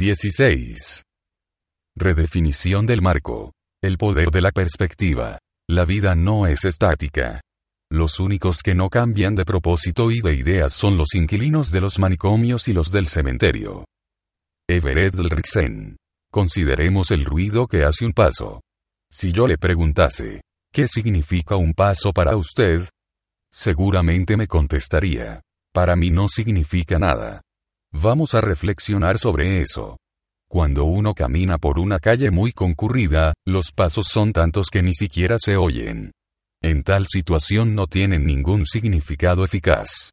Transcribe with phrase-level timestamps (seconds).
[0.00, 1.02] 16.
[1.94, 3.52] Redefinición del marco.
[3.82, 5.38] El poder de la perspectiva.
[5.68, 7.42] La vida no es estática.
[7.92, 11.98] Los únicos que no cambian de propósito y de ideas son los inquilinos de los
[11.98, 13.84] manicomios y los del cementerio.
[14.66, 15.98] Everett Ulrichsen.
[16.32, 18.62] Consideremos el ruido que hace un paso.
[19.12, 20.40] Si yo le preguntase,
[20.72, 22.88] ¿qué significa un paso para usted?
[23.52, 25.42] Seguramente me contestaría,
[25.74, 27.42] para mí no significa nada.
[27.92, 29.96] Vamos a reflexionar sobre eso.
[30.48, 35.36] Cuando uno camina por una calle muy concurrida, los pasos son tantos que ni siquiera
[35.38, 36.12] se oyen.
[36.62, 40.10] En tal situación no tienen ningún significado eficaz.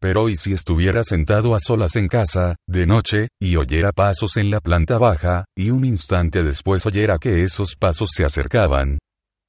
[0.00, 4.50] Pero ¿y si estuviera sentado a solas en casa, de noche, y oyera pasos en
[4.50, 8.98] la planta baja, y un instante después oyera que esos pasos se acercaban?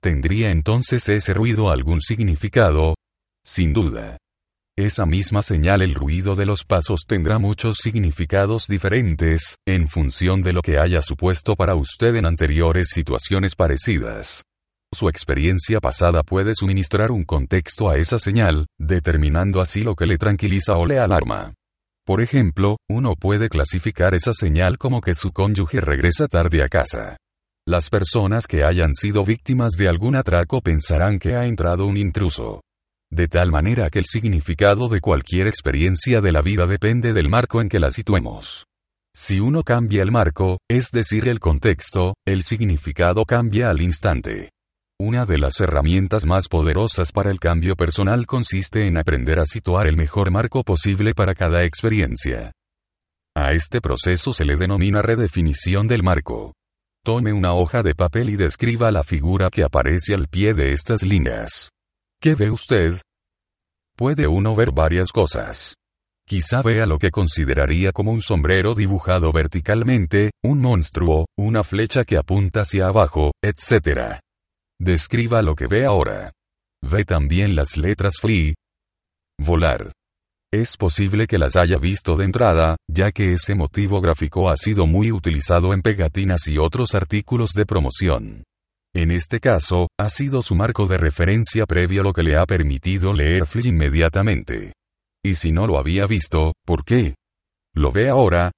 [0.02, 2.96] ¿Tendría entonces ese ruido algún significado?
[3.46, 4.18] Sin duda.
[4.80, 10.54] Esa misma señal el ruido de los pasos tendrá muchos significados diferentes, en función de
[10.54, 14.46] lo que haya supuesto para usted en anteriores situaciones parecidas.
[14.96, 20.18] Su experiencia pasada puede suministrar un contexto a esa señal, determinando así lo que le
[20.18, 21.56] tranquiliza o le alarma.
[22.06, 27.18] Por ejemplo, uno puede clasificar esa señal como que su cónyuge regresa tarde a casa.
[27.68, 32.62] Las personas que hayan sido víctimas de algún atraco pensarán que ha entrado un intruso.
[33.12, 37.62] De tal manera que el significado de cualquier experiencia de la vida depende del marco
[37.62, 38.66] en que la situemos.
[39.16, 44.52] Si uno cambia el marco, es decir, el contexto, el significado cambia al instante.
[45.02, 49.88] Una de las herramientas más poderosas para el cambio personal consiste en aprender a situar
[49.88, 52.52] el mejor marco posible para cada experiencia.
[53.36, 56.54] A este proceso se le denomina redefinición del marco.
[57.04, 61.02] Tome una hoja de papel y describa la figura que aparece al pie de estas
[61.02, 61.70] líneas.
[62.22, 63.00] ¿Qué ve usted?
[63.96, 65.76] Puede uno ver varias cosas.
[66.28, 72.18] Quizá vea lo que consideraría como un sombrero dibujado verticalmente, un monstruo, una flecha que
[72.18, 74.20] apunta hacia abajo, etc.
[74.78, 76.34] Describa lo que ve ahora.
[76.84, 78.54] Ve también las letras free.
[79.40, 79.94] Volar.
[80.52, 84.86] Es posible que las haya visto de entrada, ya que ese motivo gráfico ha sido
[84.86, 88.44] muy utilizado en pegatinas y otros artículos de promoción.
[88.96, 93.14] En este caso, ha sido su marco de referencia previo lo que le ha permitido
[93.14, 94.74] leer Flea inmediatamente.
[95.24, 97.16] Y si no lo había visto, ¿por qué?
[97.76, 98.52] Lo ve ahora,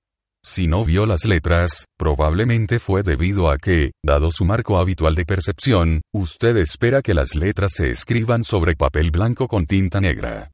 [0.43, 5.23] si no vio las letras, probablemente fue debido a que, dado su marco habitual de
[5.23, 10.49] percepción, usted espera que las letras se escriban sobre papel blanco con tinta negra.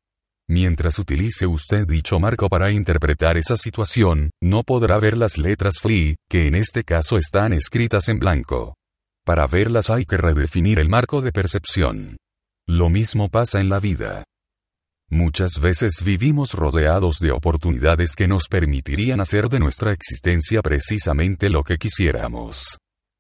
[0.50, 6.18] Mientras utilice usted dicho marco para interpretar esa situación, no podrá ver las letras free,
[6.30, 8.76] que en este caso están escritas en blanco.
[9.28, 12.16] Para verlas hay que redefinir el marco de percepción.
[12.66, 14.24] Lo mismo pasa en la vida.
[15.10, 21.64] Muchas veces vivimos rodeados de oportunidades que nos permitirían hacer de nuestra existencia precisamente lo
[21.64, 22.78] que quisiéramos.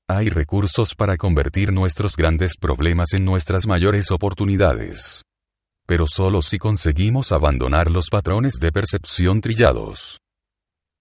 [0.07, 5.23] Hay recursos para convertir nuestros grandes problemas en nuestras mayores oportunidades.
[5.85, 10.19] Pero solo si conseguimos abandonar los patrones de percepción trillados.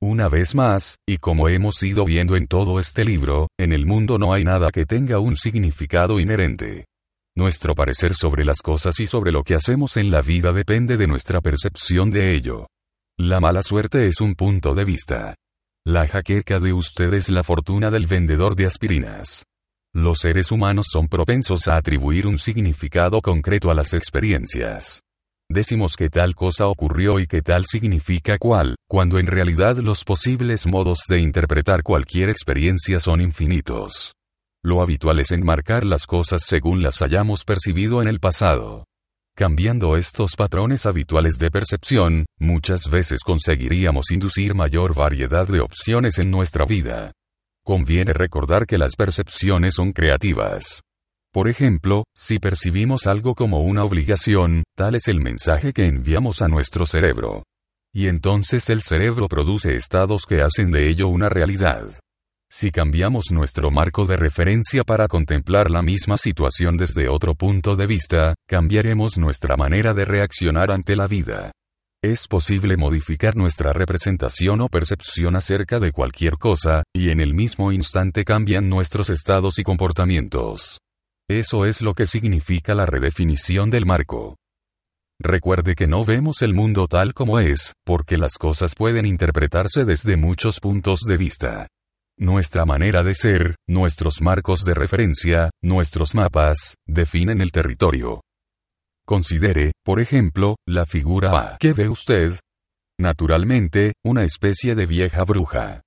[0.02, 4.18] Una vez más, y como hemos ido viendo en todo este libro, en el mundo
[4.18, 6.84] no hay nada que tenga un significado inherente.
[7.34, 11.06] Nuestro parecer sobre las cosas y sobre lo que hacemos en la vida depende de
[11.06, 12.66] nuestra percepción de ello.
[13.18, 15.34] La mala suerte es un punto de vista.
[15.86, 19.44] La jaqueca de usted es la fortuna del vendedor de aspirinas.
[19.94, 25.00] Los seres humanos son propensos a atribuir un significado concreto a las experiencias.
[25.48, 30.66] Decimos que tal cosa ocurrió y que tal significa cual, cuando en realidad los posibles
[30.66, 34.12] modos de interpretar cualquier experiencia son infinitos.
[34.64, 38.84] Lo habitual es enmarcar las cosas según las hayamos percibido en el pasado.
[39.36, 46.30] Cambiando estos patrones habituales de percepción, muchas veces conseguiríamos inducir mayor variedad de opciones en
[46.30, 47.12] nuestra vida.
[47.62, 50.82] Conviene recordar que las percepciones son creativas.
[51.36, 56.48] Por ejemplo, si percibimos algo como una obligación, tal es el mensaje que enviamos a
[56.48, 57.42] nuestro cerebro.
[57.92, 61.90] Y entonces el cerebro produce estados que hacen de ello una realidad.
[62.50, 67.86] Si cambiamos nuestro marco de referencia para contemplar la misma situación desde otro punto de
[67.86, 71.52] vista, cambiaremos nuestra manera de reaccionar ante la vida.
[72.02, 77.72] Es posible modificar nuestra representación o percepción acerca de cualquier cosa, y en el mismo
[77.72, 80.78] instante cambian nuestros estados y comportamientos.
[81.28, 84.36] Eso es lo que significa la redefinición del marco.
[85.18, 90.16] Recuerde que no vemos el mundo tal como es, porque las cosas pueden interpretarse desde
[90.16, 91.66] muchos puntos de vista.
[92.18, 98.22] Nuestra manera de ser, nuestros marcos de referencia, nuestros mapas, definen el territorio.
[99.04, 101.56] Considere, por ejemplo, la figura A.
[101.58, 102.38] ¿Qué ve usted?
[102.98, 105.82] Naturalmente, una especie de vieja bruja.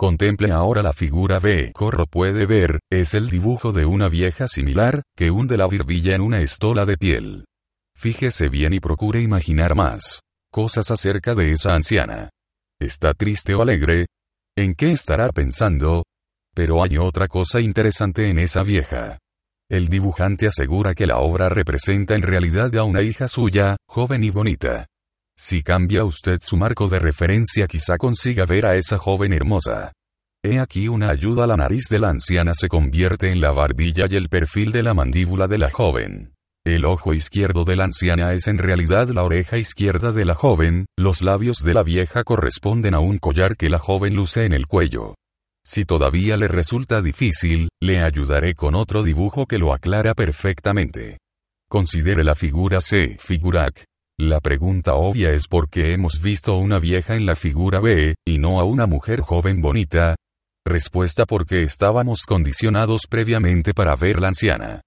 [0.00, 1.72] Contemple ahora la figura B.
[1.74, 6.22] Corro puede ver, es el dibujo de una vieja similar, que hunde la virbilla en
[6.22, 7.44] una estola de piel.
[7.98, 12.30] Fíjese bien y procure imaginar más cosas acerca de esa anciana.
[12.80, 14.06] ¿Está triste o alegre?
[14.56, 16.04] ¿En qué estará pensando?
[16.54, 19.18] Pero hay otra cosa interesante en esa vieja.
[19.68, 24.30] El dibujante asegura que la obra representa en realidad a una hija suya, joven y
[24.30, 24.86] bonita.
[25.42, 29.90] Si cambia usted su marco de referencia quizá consiga ver a esa joven hermosa.
[30.44, 34.16] He aquí una ayuda, la nariz de la anciana se convierte en la barbilla y
[34.16, 36.34] el perfil de la mandíbula de la joven.
[36.62, 40.84] El ojo izquierdo de la anciana es en realidad la oreja izquierda de la joven,
[40.98, 44.66] los labios de la vieja corresponden a un collar que la joven luce en el
[44.66, 45.14] cuello.
[45.64, 51.16] Si todavía le resulta difícil, le ayudaré con otro dibujo que lo aclara perfectamente.
[51.66, 53.16] Considere la figura C.
[53.18, 53.89] Figurac.
[54.22, 58.16] La pregunta obvia es por qué hemos visto a una vieja en la figura B,
[58.28, 60.14] y no a una mujer joven bonita.
[60.62, 64.82] Respuesta porque estábamos condicionados previamente para ver la anciana.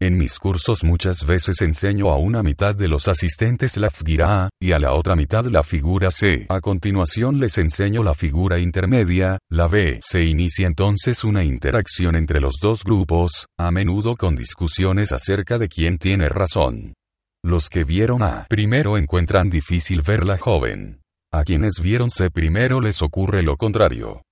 [0.00, 4.48] En mis cursos muchas veces enseño a una mitad de los asistentes la figura A,
[4.58, 6.46] y a la otra mitad la figura C.
[6.48, 10.00] A continuación les enseño la figura intermedia, la B.
[10.02, 15.68] Se inicia entonces una interacción entre los dos grupos, a menudo con discusiones acerca de
[15.68, 16.94] quién tiene razón.
[17.44, 21.00] Los que vieron A primero encuentran difícil ver la joven.
[21.32, 24.22] A quienes vieron C primero les ocurre lo contrario.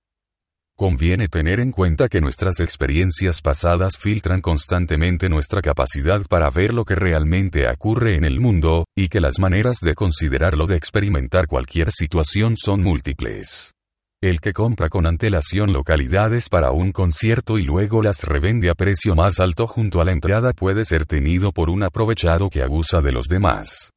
[0.75, 6.85] Conviene tener en cuenta que nuestras experiencias pasadas filtran constantemente nuestra capacidad para ver lo
[6.85, 11.91] que realmente ocurre en el mundo, y que las maneras de considerarlo de experimentar cualquier
[11.91, 13.76] situación son múltiples.
[14.19, 19.13] El que compra con antelación localidades para un concierto y luego las revende a precio
[19.13, 23.11] más alto junto a la entrada puede ser tenido por un aprovechado que abusa de
[23.11, 23.91] los demás.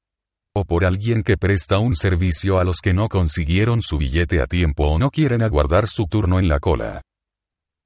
[0.55, 4.46] O por alguien que presta un servicio a los que no consiguieron su billete a
[4.46, 7.00] tiempo o no quieren aguardar su turno en la cola.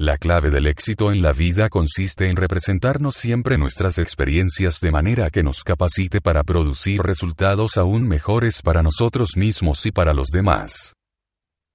[0.01, 5.31] La clave del éxito en la vida consiste en representarnos siempre nuestras experiencias de manera
[5.31, 10.97] que nos capacite para producir resultados aún mejores para nosotros mismos y para los demás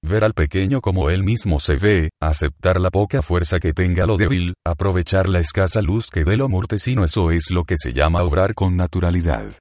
[0.02, 4.16] ver al pequeño como él mismo se ve, aceptar la poca fuerza que tenga lo
[4.16, 8.22] débil, aprovechar la escasa luz que dé lo mortecino, eso es lo que se llama
[8.22, 9.52] obrar con naturalidad.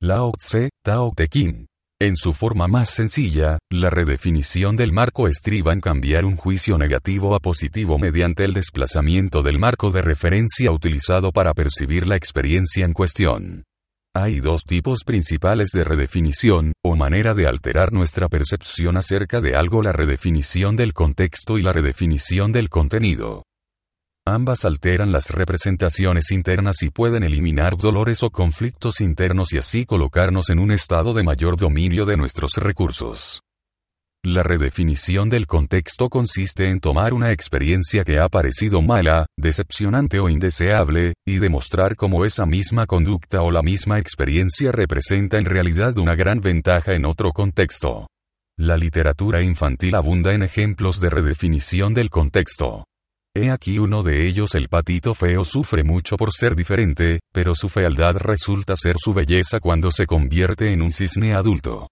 [0.00, 1.66] Lao Tse, Tao Te Ching.
[2.00, 7.34] En su forma más sencilla, la redefinición del marco estriba en cambiar un juicio negativo
[7.34, 12.92] a positivo mediante el desplazamiento del marco de referencia utilizado para percibir la experiencia en
[12.92, 13.64] cuestión.
[14.20, 19.80] Hay dos tipos principales de redefinición, o manera de alterar nuestra percepción acerca de algo,
[19.80, 23.44] la redefinición del contexto y la redefinición del contenido.
[24.26, 30.50] Ambas alteran las representaciones internas y pueden eliminar dolores o conflictos internos y así colocarnos
[30.50, 33.42] en un estado de mayor dominio de nuestros recursos.
[34.24, 40.28] La redefinición del contexto consiste en tomar una experiencia que ha parecido mala, decepcionante o
[40.28, 46.16] indeseable, y demostrar cómo esa misma conducta o la misma experiencia representa en realidad una
[46.16, 48.08] gran ventaja en otro contexto.
[48.58, 52.86] La literatura infantil abunda en ejemplos de redefinición del contexto.
[53.36, 57.68] He aquí uno de ellos el patito feo sufre mucho por ser diferente, pero su
[57.68, 61.86] fealdad resulta ser su belleza cuando se convierte en un cisne adulto.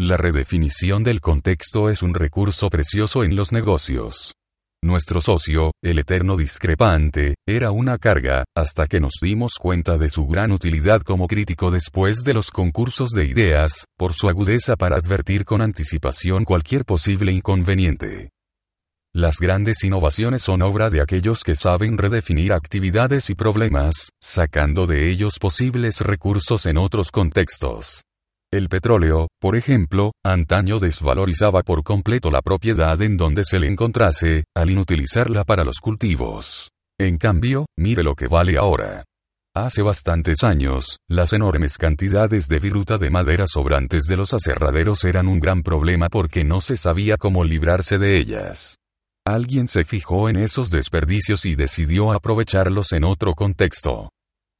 [0.00, 4.32] La redefinición del contexto es un recurso precioso en los negocios.
[4.80, 10.28] Nuestro socio, el eterno discrepante, era una carga, hasta que nos dimos cuenta de su
[10.28, 15.44] gran utilidad como crítico después de los concursos de ideas, por su agudeza para advertir
[15.44, 18.30] con anticipación cualquier posible inconveniente.
[19.12, 25.10] Las grandes innovaciones son obra de aquellos que saben redefinir actividades y problemas, sacando de
[25.10, 28.04] ellos posibles recursos en otros contextos.
[28.50, 34.44] El petróleo, por ejemplo, antaño desvalorizaba por completo la propiedad en donde se le encontrase,
[34.56, 36.70] al inutilizarla para los cultivos.
[36.98, 39.04] En cambio, mire lo que vale ahora.
[39.54, 45.28] Hace bastantes años, las enormes cantidades de viruta de madera sobrantes de los aserraderos eran
[45.28, 48.76] un gran problema porque no se sabía cómo librarse de ellas.
[49.26, 54.08] Alguien se fijó en esos desperdicios y decidió aprovecharlos en otro contexto.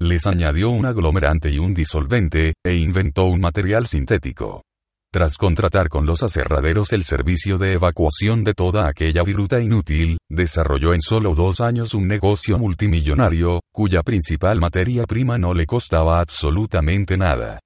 [0.00, 4.62] Les añadió un aglomerante y un disolvente, e inventó un material sintético.
[5.11, 10.95] Tras contratar con los aserraderos el servicio de evacuación de toda aquella viruta inútil, desarrolló
[10.95, 17.17] en solo dos años un negocio multimillonario, cuya principal materia prima no le costaba absolutamente
[17.17, 17.59] nada.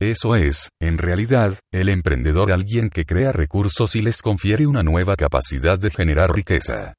[0.00, 5.16] Eso es, en realidad, el emprendedor alguien que crea recursos y les confiere una nueva
[5.16, 6.94] capacidad de generar riqueza.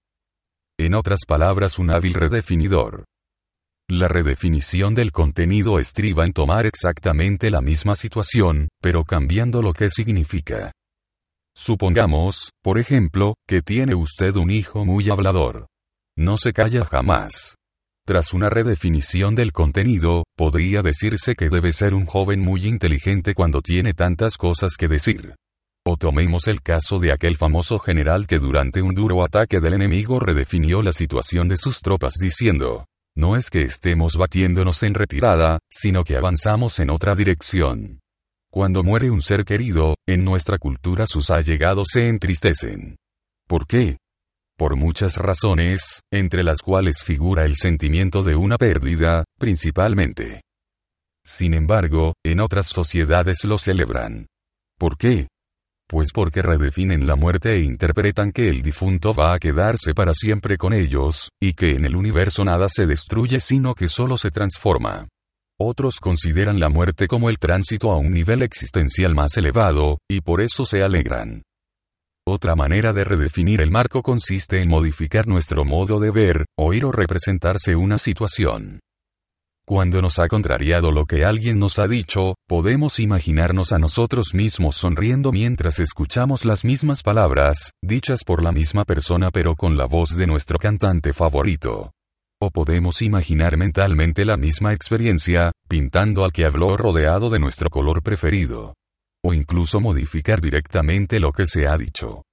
[0.80, 3.04] En otras palabras, un hábil redefinidor.
[3.92, 9.90] La redefinición del contenido estriba en tomar exactamente la misma situación, pero cambiando lo que
[9.90, 10.72] significa.
[11.56, 15.66] Supongamos, por ejemplo, que tiene usted un hijo muy hablador.
[16.16, 17.56] No se calla jamás.
[18.06, 23.60] Tras una redefinición del contenido, podría decirse que debe ser un joven muy inteligente cuando
[23.60, 25.34] tiene tantas cosas que decir.
[25.84, 30.20] O tomemos el caso de aquel famoso general que durante un duro ataque del enemigo
[30.20, 32.86] redefinió la situación de sus tropas diciendo,
[33.20, 38.00] no es que estemos batiéndonos en retirada, sino que avanzamos en otra dirección.
[38.52, 42.96] Cuando muere un ser querido, en nuestra cultura sus allegados se entristecen.
[43.48, 43.98] ¿Por qué?
[44.60, 50.42] por muchas razones, entre las cuales figura el sentimiento de una pérdida, principalmente.
[51.26, 54.28] Sin embargo, en otras sociedades lo celebran.
[54.78, 55.30] ¿Por qué?
[55.90, 60.56] Pues porque redefinen la muerte e interpretan que el difunto va a quedarse para siempre
[60.56, 65.08] con ellos, y que en el universo nada se destruye sino que solo se transforma.
[65.60, 70.42] Otros consideran la muerte como el tránsito a un nivel existencial más elevado, y por
[70.42, 71.42] eso se alegran.
[72.28, 76.92] Otra manera de redefinir el marco consiste en modificar nuestro modo de ver, oír o
[76.92, 78.80] representarse una situación.
[79.70, 84.76] Cuando nos ha contrariado lo que alguien nos ha dicho, podemos imaginarnos a nosotros mismos
[84.76, 90.18] sonriendo mientras escuchamos las mismas palabras, dichas por la misma persona pero con la voz
[90.18, 91.92] de nuestro cantante favorito.
[92.42, 98.02] O podemos imaginar mentalmente la misma experiencia, pintando al que habló rodeado de nuestro color
[98.02, 98.74] preferido
[99.24, 102.24] o incluso modificar directamente lo que se ha dicho.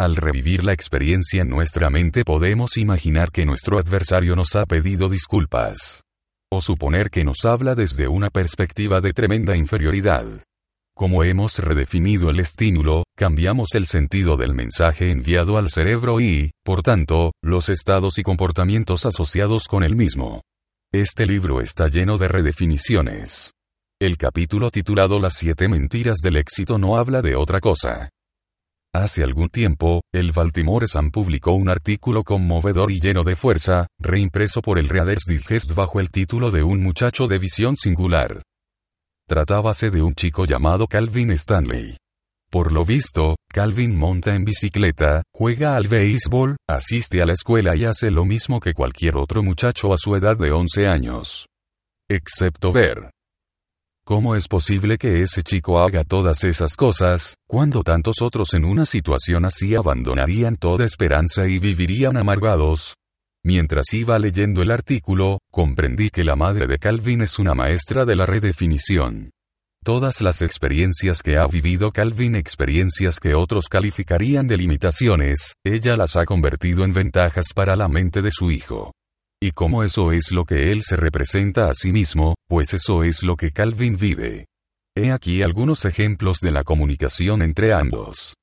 [0.00, 5.10] Al revivir la experiencia en nuestra mente podemos imaginar que nuestro adversario nos ha pedido
[5.10, 6.05] disculpas.
[6.60, 10.24] Suponer que nos habla desde una perspectiva de tremenda inferioridad.
[10.96, 16.82] Como hemos redefinido el estímulo, cambiamos el sentido del mensaje enviado al cerebro y, por
[16.82, 20.40] tanto, los estados y comportamientos asociados con el mismo.
[20.92, 23.52] Este libro está lleno de redefiniciones.
[24.00, 28.08] El capítulo titulado Las siete mentiras del éxito no habla de otra cosa.
[28.94, 34.62] Hace algún tiempo, el Baltimore Sun publicó un artículo conmovedor y lleno de fuerza, reimpreso
[34.62, 38.42] por el Reader's Digest bajo el título de Un muchacho de visión singular.
[39.28, 41.96] Tratábase de un chico llamado Calvin Stanley.
[42.50, 47.84] Por lo visto, Calvin monta en bicicleta, juega al béisbol, asiste a la escuela y
[47.84, 51.46] hace lo mismo que cualquier otro muchacho a su edad de 11 años.
[52.08, 53.10] Excepto ver.
[54.08, 58.86] ¿Cómo es posible que ese chico haga todas esas cosas, cuando tantos otros en una
[58.86, 62.94] situación así abandonarían toda esperanza y vivirían amargados?
[63.44, 68.14] Mientras iba leyendo el artículo, comprendí que la madre de Calvin es una maestra de
[68.14, 69.32] la redefinición.
[69.82, 76.16] Todas las experiencias que ha vivido Calvin, experiencias que otros calificarían de limitaciones, ella las
[76.16, 78.92] ha convertido en ventajas para la mente de su hijo.
[79.40, 83.22] Y como eso es lo que él se representa a sí mismo, pues eso es
[83.22, 84.46] lo que Calvin vive.
[84.96, 88.34] He aquí algunos ejemplos de la comunicación entre ambos.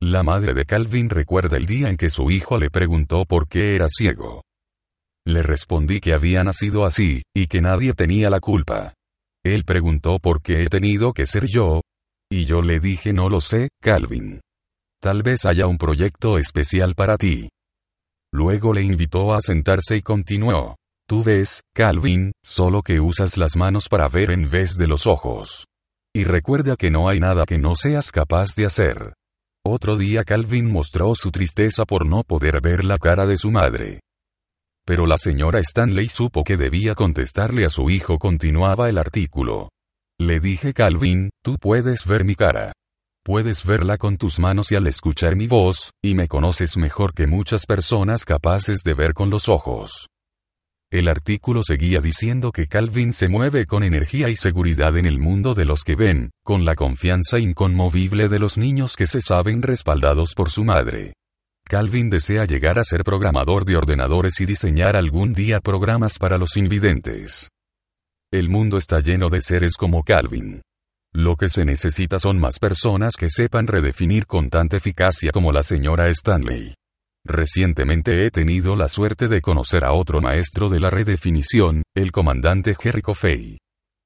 [0.00, 3.76] La madre de Calvin recuerda el día en que su hijo le preguntó por qué
[3.76, 4.42] era ciego.
[5.24, 8.94] Le respondí que había nacido así, y que nadie tenía la culpa.
[9.44, 11.80] Él preguntó por qué he tenido que ser yo.
[12.30, 14.40] Y yo le dije no lo sé, Calvin.
[15.00, 17.48] Tal vez haya un proyecto especial para ti.
[18.32, 20.76] Luego le invitó a sentarse y continuó.
[21.08, 25.64] Tú ves, Calvin, solo que usas las manos para ver en vez de los ojos.
[26.14, 29.14] Y recuerda que no hay nada que no seas capaz de hacer.
[29.64, 34.00] Otro día Calvin mostró su tristeza por no poder ver la cara de su madre.
[34.86, 38.18] Pero la señora Stanley supo que debía contestarle a su hijo.
[38.18, 39.70] Continuaba el artículo.
[40.18, 42.72] Le dije Calvin, tú puedes ver mi cara
[43.28, 47.26] puedes verla con tus manos y al escuchar mi voz, y me conoces mejor que
[47.26, 50.08] muchas personas capaces de ver con los ojos.
[50.90, 55.52] El artículo seguía diciendo que Calvin se mueve con energía y seguridad en el mundo
[55.52, 60.32] de los que ven, con la confianza inconmovible de los niños que se saben respaldados
[60.34, 61.12] por su madre.
[61.64, 66.56] Calvin desea llegar a ser programador de ordenadores y diseñar algún día programas para los
[66.56, 67.50] invidentes.
[68.32, 70.62] El mundo está lleno de seres como Calvin.
[71.14, 75.62] Lo que se necesita son más personas que sepan redefinir con tanta eficacia como la
[75.62, 76.74] señora Stanley.
[77.24, 82.74] Recientemente he tenido la suerte de conocer a otro maestro de la redefinición, el comandante
[82.74, 83.58] Jerry Coffey.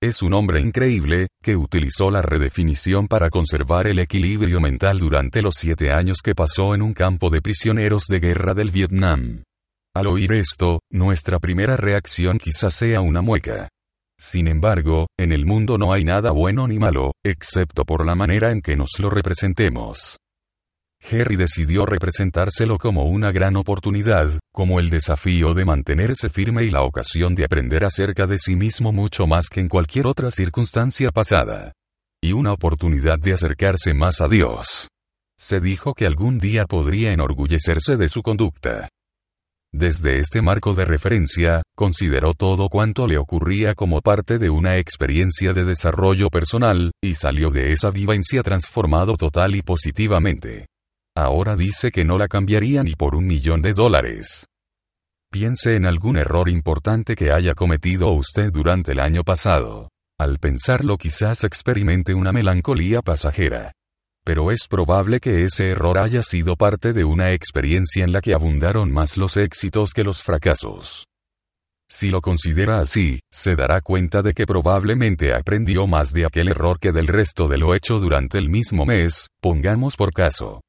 [0.02, 5.54] Es un hombre increíble, que utilizó la redefinición para conservar el equilibrio mental durante los
[5.54, 9.44] siete años que pasó en un campo de prisioneros de guerra del Vietnam.
[9.94, 13.68] Al oír esto, nuestra primera reacción quizás sea una mueca.
[14.24, 18.52] Sin embargo, en el mundo no hay nada bueno ni malo, excepto por la manera
[18.52, 20.16] en que nos lo representemos.
[21.10, 26.82] Harry decidió representárselo como una gran oportunidad, como el desafío de mantenerse firme y la
[26.82, 31.72] ocasión de aprender acerca de sí mismo mucho más que en cualquier otra circunstancia pasada.
[32.22, 34.86] Y una oportunidad de acercarse más a Dios.
[35.36, 38.88] se dijo que algún día podría enorgullecerse de su conducta.
[39.74, 45.54] Desde este marco de referencia, consideró todo cuanto le ocurría como parte de una experiencia
[45.54, 50.66] de desarrollo personal, y salió de esa vivencia transformado total y positivamente.
[51.16, 54.46] Ahora dice que no la cambiaría ni por un millón de dólares.
[55.30, 59.88] Piense en algún error importante que haya cometido usted durante el año pasado.
[60.20, 63.72] Al pensarlo quizás experimente una melancolía pasajera
[64.24, 68.34] pero es probable que ese error haya sido parte de una experiencia en la que
[68.34, 71.06] abundaron más los éxitos que los fracasos.
[71.90, 76.78] Si lo considera así, se dará cuenta de que probablemente aprendió más de aquel error
[76.78, 80.62] que del resto de lo hecho durante el mismo mes, pongamos por caso.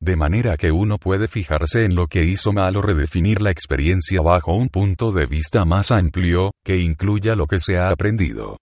[0.00, 4.22] De manera que uno puede fijarse en lo que hizo mal o redefinir la experiencia
[4.22, 8.56] bajo un punto de vista más amplio, que incluya lo que se ha aprendido.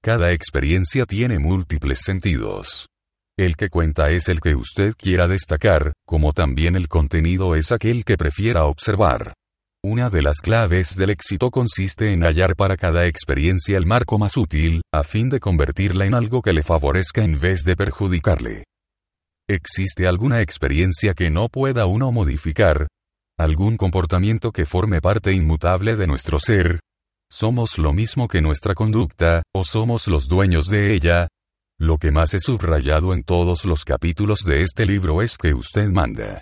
[0.00, 2.91] Cada experiencia tiene múltiples sentidos.
[3.42, 8.04] El que cuenta es el que usted quiera destacar, como también el contenido es aquel
[8.04, 9.34] que prefiera observar.
[9.82, 14.36] Una de las claves del éxito consiste en hallar para cada experiencia el marco más
[14.36, 18.62] útil, a fin de convertirla en algo que le favorezca en vez de perjudicarle.
[19.50, 22.86] ¿Existe alguna experiencia que no pueda uno modificar?
[23.36, 26.78] ¿Algún comportamiento que forme parte inmutable de nuestro ser?
[27.28, 31.26] ¿Somos lo mismo que nuestra conducta, o somos los dueños de ella?
[31.82, 35.88] Lo que más he subrayado en todos los capítulos de este libro es que usted
[35.88, 36.40] manda.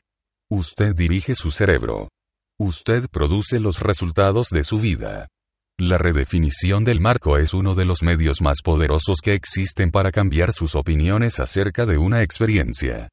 [0.51, 2.11] Usted dirige su cerebro.
[2.59, 5.29] Usted produce los resultados de su vida.
[5.79, 10.53] La redefinición del marco es uno de los medios más poderosos que existen para cambiar
[10.53, 13.09] sus opiniones acerca de una experiencia.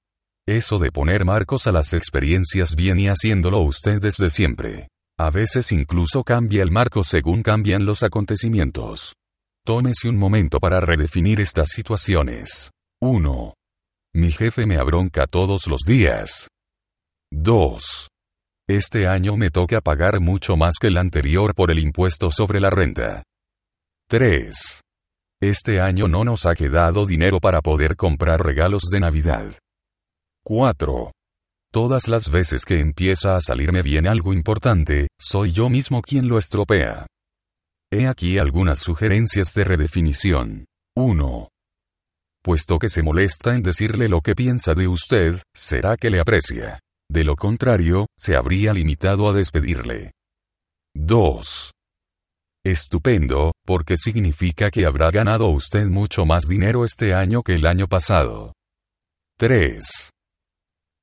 [0.46, 4.90] Eso de poner marcos a las experiencias viene haciéndolo usted desde siempre.
[5.18, 9.14] A veces incluso cambia el marco según cambian los acontecimientos.
[9.68, 12.72] Tómese un momento para redefinir estas situaciones.
[13.02, 13.54] 1.
[14.16, 16.48] Mi jefe me abronca todos los días.
[17.34, 18.08] 2.
[18.70, 22.70] Este año me toca pagar mucho más que el anterior por el impuesto sobre la
[22.70, 23.24] renta.
[24.08, 24.80] 3.
[25.42, 29.52] Este año no nos ha quedado dinero para poder comprar regalos de Navidad.
[30.46, 31.12] 4.
[31.74, 36.38] Todas las veces que empieza a salirme bien algo importante, soy yo mismo quien lo
[36.38, 37.06] estropea.
[37.90, 40.66] He aquí algunas sugerencias de redefinición.
[40.98, 41.50] 1.
[42.44, 46.80] Puesto que se molesta en decirle lo que piensa de usted, será que le aprecia.
[47.10, 50.12] De lo contrario, se habría limitado a despedirle.
[50.96, 51.72] 2.
[52.66, 57.88] Estupendo, porque significa que habrá ganado usted mucho más dinero este año que el año
[57.88, 58.54] pasado.
[59.38, 60.10] 3.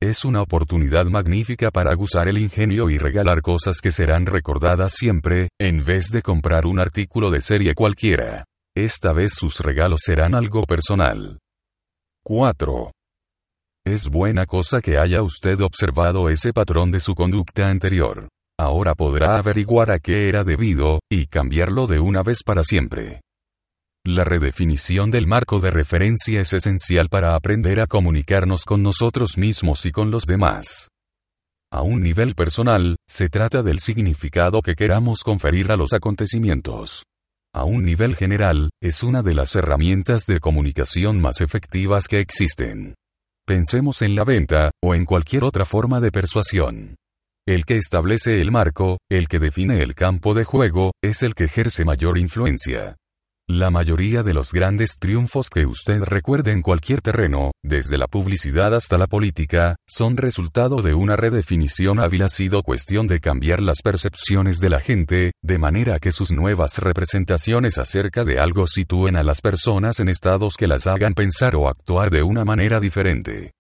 [0.05, 5.49] Es una oportunidad magnífica para aguzar el ingenio y regalar cosas que serán recordadas siempre,
[5.59, 8.45] en vez de comprar un artículo de serie cualquiera.
[8.77, 11.39] Esta vez sus regalos serán algo personal.
[12.23, 12.93] 4.
[13.87, 18.29] Es buena cosa que haya usted observado ese patrón de su conducta anterior.
[18.61, 23.23] Ahora podrá averiguar a qué era debido, y cambiarlo de una vez para siempre.
[24.07, 29.87] La redefinición del marco de referencia es esencial para aprender a comunicarnos con nosotros mismos
[29.87, 30.91] y con los demás.
[31.73, 37.05] A un nivel personal, se trata del significado que queramos conferir a los acontecimientos.
[37.55, 42.95] A un nivel general, es una de las herramientas de comunicación más efectivas que existen.
[43.47, 46.97] Pensemos en la venta, o en cualquier otra forma de persuasión.
[47.47, 51.45] El que establece el marco, el que define el campo de juego, es el que
[51.45, 52.97] ejerce mayor influencia.
[53.49, 58.75] La mayoría de los grandes triunfos que usted recuerde en cualquier terreno, desde la publicidad
[58.75, 63.83] hasta la política, son resultado de una redefinición hábil ha sido cuestión de cambiar las
[63.83, 69.23] percepciones de la gente, de manera que sus nuevas representaciones acerca de algo sitúen a
[69.23, 73.53] las personas en estados que las hagan pensar o actuar de una manera diferente.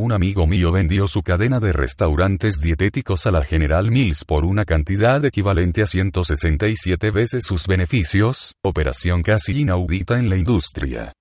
[0.00, 4.64] Un amigo mío vendió su cadena de restaurantes dietéticos a la General Mills por una
[4.64, 11.12] cantidad equivalente a 167 veces sus beneficios, operación casi inaudita en la industria.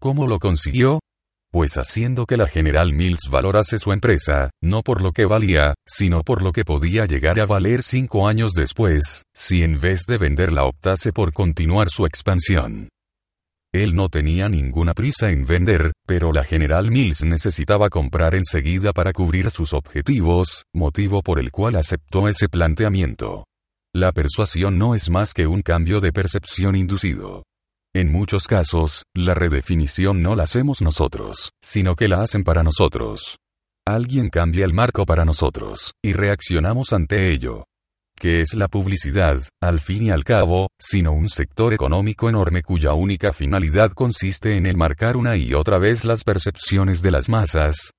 [0.00, 0.98] ¿Cómo lo consiguió?
[1.52, 6.24] Pues haciendo que la General Mills valorase su empresa, no por lo que valía, sino
[6.24, 10.64] por lo que podía llegar a valer cinco años después, si en vez de venderla
[10.64, 12.88] optase por continuar su expansión.
[13.74, 19.12] Él no tenía ninguna prisa en vender, pero la General Mills necesitaba comprar enseguida para
[19.12, 23.46] cubrir sus objetivos, motivo por el cual aceptó ese planteamiento.
[23.92, 27.46] La persuasión no es más que un cambio de percepción inducido.
[27.92, 33.38] En muchos casos, la redefinición no la hacemos nosotros, sino que la hacen para nosotros.
[33.84, 37.64] Alguien cambia el marco para nosotros, y reaccionamos ante ello
[38.24, 42.94] que es la publicidad, al fin y al cabo, sino un sector económico enorme cuya
[42.94, 47.90] única finalidad consiste en enmarcar una y otra vez las percepciones de las masas.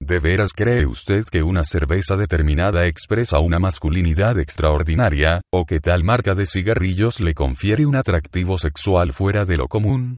[0.00, 6.02] ¿De veras cree usted que una cerveza determinada expresa una masculinidad extraordinaria, o que tal
[6.02, 10.16] marca de cigarrillos le confiere un atractivo sexual fuera de lo común?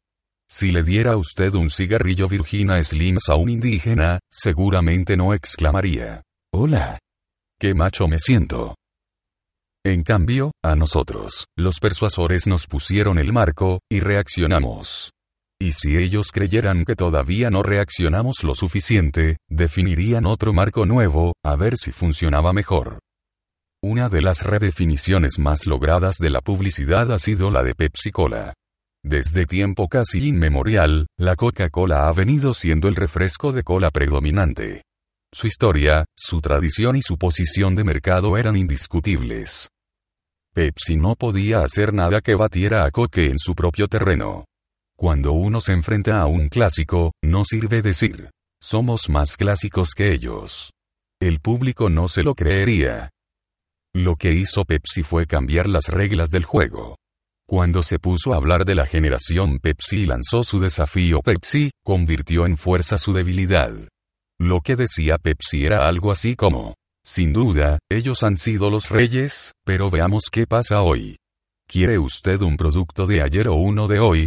[0.48, 6.22] Si le diera usted un cigarrillo Virginia Slims a un indígena, seguramente no exclamaría,
[6.54, 7.00] Hola.
[7.58, 8.76] ¡Qué macho me siento!
[9.86, 15.12] En cambio, a nosotros, los persuasores nos pusieron el marco, y reaccionamos.
[15.60, 21.54] Y si ellos creyeran que todavía no reaccionamos lo suficiente, definirían otro marco nuevo, a
[21.54, 22.98] ver si funcionaba mejor.
[23.80, 28.54] Una de las redefiniciones más logradas de la publicidad ha sido la de Pepsi Cola.
[29.04, 34.82] Desde tiempo casi inmemorial, la Coca-Cola ha venido siendo el refresco de cola predominante.
[35.32, 39.68] Su historia, su tradición y su posición de mercado eran indiscutibles.
[40.56, 44.46] Pepsi no podía hacer nada que batiera a Coke en su propio terreno.
[44.96, 50.70] Cuando uno se enfrenta a un clásico, no sirve decir, somos más clásicos que ellos.
[51.20, 53.10] El público no se lo creería.
[53.94, 56.96] Lo que hizo Pepsi fue cambiar las reglas del juego.
[57.46, 62.46] Cuando se puso a hablar de la generación Pepsi y lanzó su desafío Pepsi, convirtió
[62.46, 63.74] en fuerza su debilidad.
[64.38, 69.52] Lo que decía Pepsi era algo así como, sin duda, ellos han sido los reyes,
[69.64, 71.16] pero veamos qué pasa hoy.
[71.68, 74.26] ¿Quiere usted un producto de ayer o uno de hoy?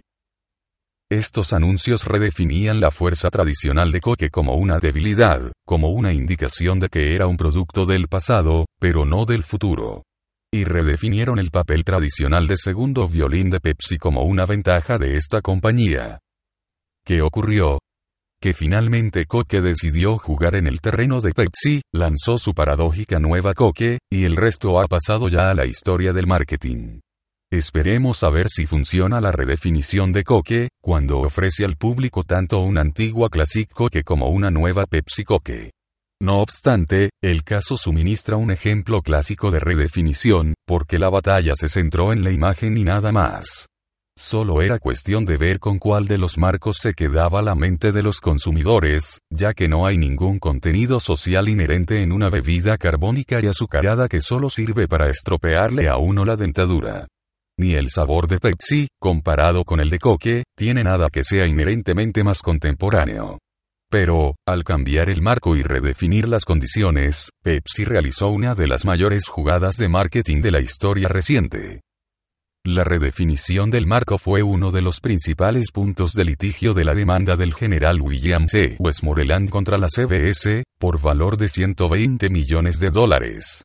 [1.11, 6.87] Estos anuncios redefinían la fuerza tradicional de Coque como una debilidad, como una indicación de
[6.87, 10.03] que era un producto del pasado, pero no del futuro.
[10.49, 15.41] Y redefinieron el papel tradicional de segundo violín de Pepsi como una ventaja de esta
[15.41, 16.19] compañía.
[17.03, 17.79] ¿Qué ocurrió?
[18.41, 23.99] Que finalmente Coque decidió jugar en el terreno de Pepsi, lanzó su paradójica nueva Coque,
[24.09, 27.01] y el resto ha pasado ya a la historia del marketing.
[27.51, 32.79] Esperemos a ver si funciona la redefinición de Coque, cuando ofrece al público tanto una
[32.79, 35.71] antigua Classic Coque como una nueva Pepsi Coque.
[36.21, 42.13] No obstante, el caso suministra un ejemplo clásico de redefinición, porque la batalla se centró
[42.13, 43.67] en la imagen y nada más.
[44.21, 48.03] Solo era cuestión de ver con cuál de los marcos se quedaba la mente de
[48.03, 53.47] los consumidores, ya que no hay ningún contenido social inherente en una bebida carbónica y
[53.47, 57.07] azucarada que solo sirve para estropearle a uno la dentadura
[57.57, 62.23] ni el sabor de Pepsi, comparado con el de Coque, tiene nada que sea inherentemente
[62.23, 63.37] más contemporáneo.
[63.89, 69.27] Pero, al cambiar el marco y redefinir las condiciones, Pepsi realizó una de las mayores
[69.27, 71.81] jugadas de marketing de la historia reciente.
[72.71, 77.35] La redefinición del marco fue uno de los principales puntos de litigio de la demanda
[77.35, 78.75] del general William C.
[78.77, 83.63] Westmoreland contra la CBS, por valor de 120 millones de dólares.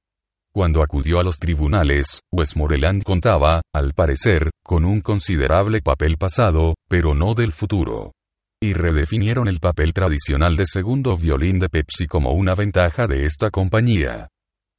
[0.54, 7.14] Cuando acudió a los tribunales, Westmoreland contaba, al parecer, con un considerable papel pasado, pero
[7.14, 8.12] no del futuro.
[8.58, 13.50] Y redefinieron el papel tradicional de segundo violín de Pepsi como una ventaja de esta
[13.50, 14.30] compañía.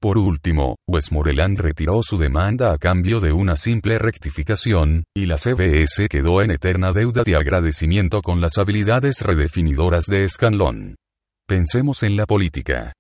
[0.05, 6.07] Por último, Westmoreland retiró su demanda a cambio de una simple rectificación, y la CBS
[6.09, 10.95] quedó en eterna deuda de agradecimiento con las habilidades redefinidoras de Scanlon.
[11.47, 12.93] Pensemos en la política.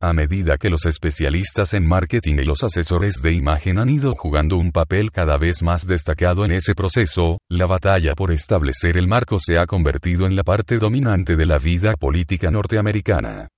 [0.00, 4.56] A medida que los especialistas en marketing y los asesores de imagen han ido jugando
[4.56, 9.40] un papel cada vez más destacado en ese proceso, la batalla por establecer el marco
[9.40, 13.48] se ha convertido en la parte dominante de la vida política norteamericana.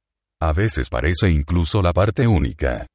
[0.40, 2.87] A veces parece incluso la parte única.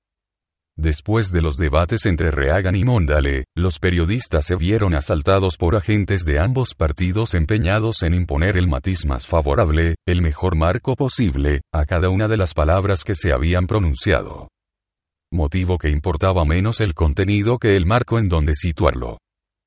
[0.82, 6.24] Después de los debates entre Reagan y Mondale, los periodistas se vieron asaltados por agentes
[6.24, 11.84] de ambos partidos empeñados en imponer el matiz más favorable, el mejor marco posible, a
[11.84, 14.48] cada una de las palabras que se habían pronunciado.
[15.34, 19.18] Motivo que importaba menos el contenido que el marco en donde situarlo.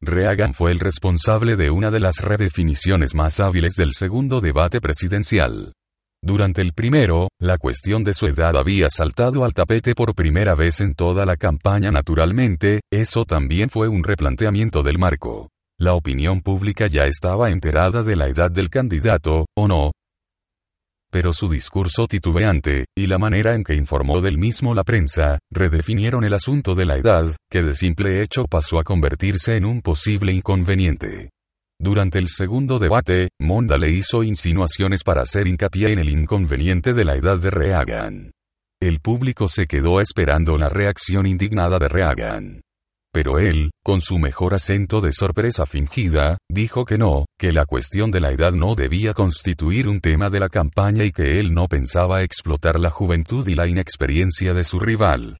[0.00, 5.74] Reagan fue el responsable de una de las redefiniciones más hábiles del segundo debate presidencial.
[6.24, 10.80] Durante el primero, la cuestión de su edad había saltado al tapete por primera vez
[10.80, 15.48] en toda la campaña naturalmente, eso también fue un replanteamiento del marco.
[15.80, 19.90] La opinión pública ya estaba enterada de la edad del candidato, ¿o no?
[21.10, 26.22] Pero su discurso titubeante, y la manera en que informó del mismo la prensa, redefinieron
[26.22, 30.32] el asunto de la edad, que de simple hecho pasó a convertirse en un posible
[30.32, 31.30] inconveniente.
[31.82, 37.04] Durante el segundo debate, Monda le hizo insinuaciones para hacer hincapié en el inconveniente de
[37.04, 38.30] la edad de Reagan.
[38.80, 42.60] El público se quedó esperando la reacción indignada de Reagan.
[43.12, 48.12] Pero él, con su mejor acento de sorpresa fingida, dijo que no, que la cuestión
[48.12, 51.66] de la edad no debía constituir un tema de la campaña y que él no
[51.66, 55.38] pensaba explotar la juventud y la inexperiencia de su rival.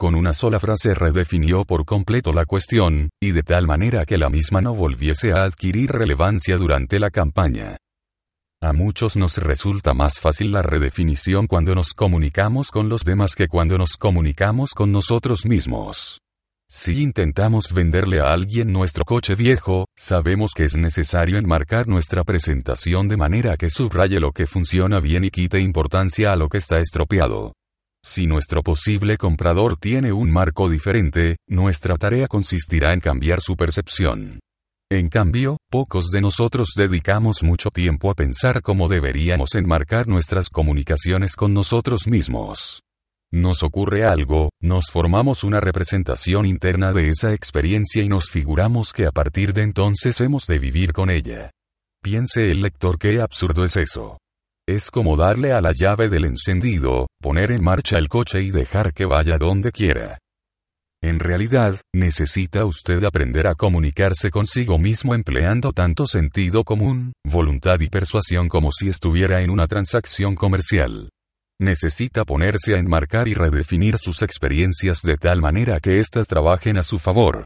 [0.00, 4.30] Con una sola frase redefinió por completo la cuestión, y de tal manera que la
[4.30, 7.76] misma no volviese a adquirir relevancia durante la campaña.
[8.62, 13.46] A muchos nos resulta más fácil la redefinición cuando nos comunicamos con los demás que
[13.46, 16.22] cuando nos comunicamos con nosotros mismos.
[16.66, 23.06] Si intentamos venderle a alguien nuestro coche viejo, sabemos que es necesario enmarcar nuestra presentación
[23.06, 26.78] de manera que subraye lo que funciona bien y quite importancia a lo que está
[26.78, 27.52] estropeado.
[28.02, 34.40] Si nuestro posible comprador tiene un marco diferente, nuestra tarea consistirá en cambiar su percepción.
[34.90, 41.36] En cambio, pocos de nosotros dedicamos mucho tiempo a pensar cómo deberíamos enmarcar nuestras comunicaciones
[41.36, 42.82] con nosotros mismos.
[43.32, 49.06] Nos ocurre algo, nos formamos una representación interna de esa experiencia y nos figuramos que
[49.06, 51.52] a partir de entonces hemos de vivir con ella.
[52.02, 54.18] Piense el lector qué absurdo es eso.
[54.70, 58.92] Es como darle a la llave del encendido, poner en marcha el coche y dejar
[58.92, 60.20] que vaya donde quiera.
[61.02, 67.88] En realidad, necesita usted aprender a comunicarse consigo mismo empleando tanto sentido común, voluntad y
[67.88, 71.10] persuasión como si estuviera en una transacción comercial.
[71.60, 76.84] Necesita ponerse a enmarcar y redefinir sus experiencias de tal manera que éstas trabajen a
[76.84, 77.44] su favor.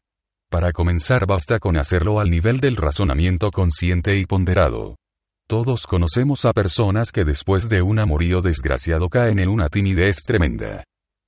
[0.51, 4.97] Para comenzar basta con hacerlo al nivel del razonamiento consciente y ponderado.
[5.46, 10.85] Todos conocemos a personas que después de un amorío desgraciado caen en una timidez tremenda.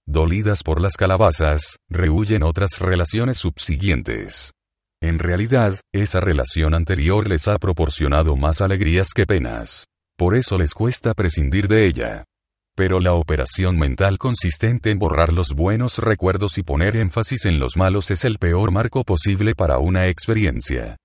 [0.07, 4.53] Dolidas por las calabazas, rehuyen otras relaciones subsiguientes.
[5.03, 9.85] En realidad, esa relación anterior les ha proporcionado más alegrías que penas.
[10.17, 12.25] Por eso les cuesta prescindir de ella.
[12.75, 17.77] Pero la operación mental consistente en borrar los buenos recuerdos y poner énfasis en los
[17.77, 20.97] malos es el peor marco posible para una experiencia.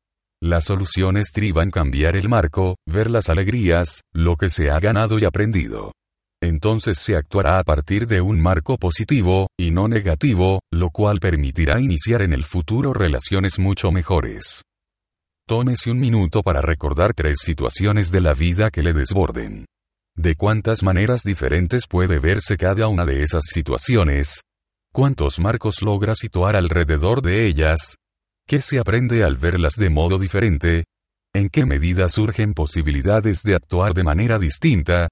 [0.43, 5.19] La solución estriba en cambiar el marco, ver las alegrías, lo que se ha ganado
[5.19, 5.91] y aprendido.
[6.41, 11.79] Entonces se actuará a partir de un marco positivo, y no negativo, lo cual permitirá
[11.79, 14.63] iniciar en el futuro relaciones mucho mejores.
[15.47, 19.65] Tómese un minuto para recordar tres situaciones de la vida que le desborden.
[20.15, 24.41] ¿De cuántas maneras diferentes puede verse cada una de esas situaciones?
[24.91, 27.97] ¿Cuántos marcos logra situar alrededor de ellas?
[28.51, 30.83] ¿Qué se aprende al verlas de modo diferente?
[31.33, 35.07] ¿En qué medida surgen posibilidades de actuar de manera distinta?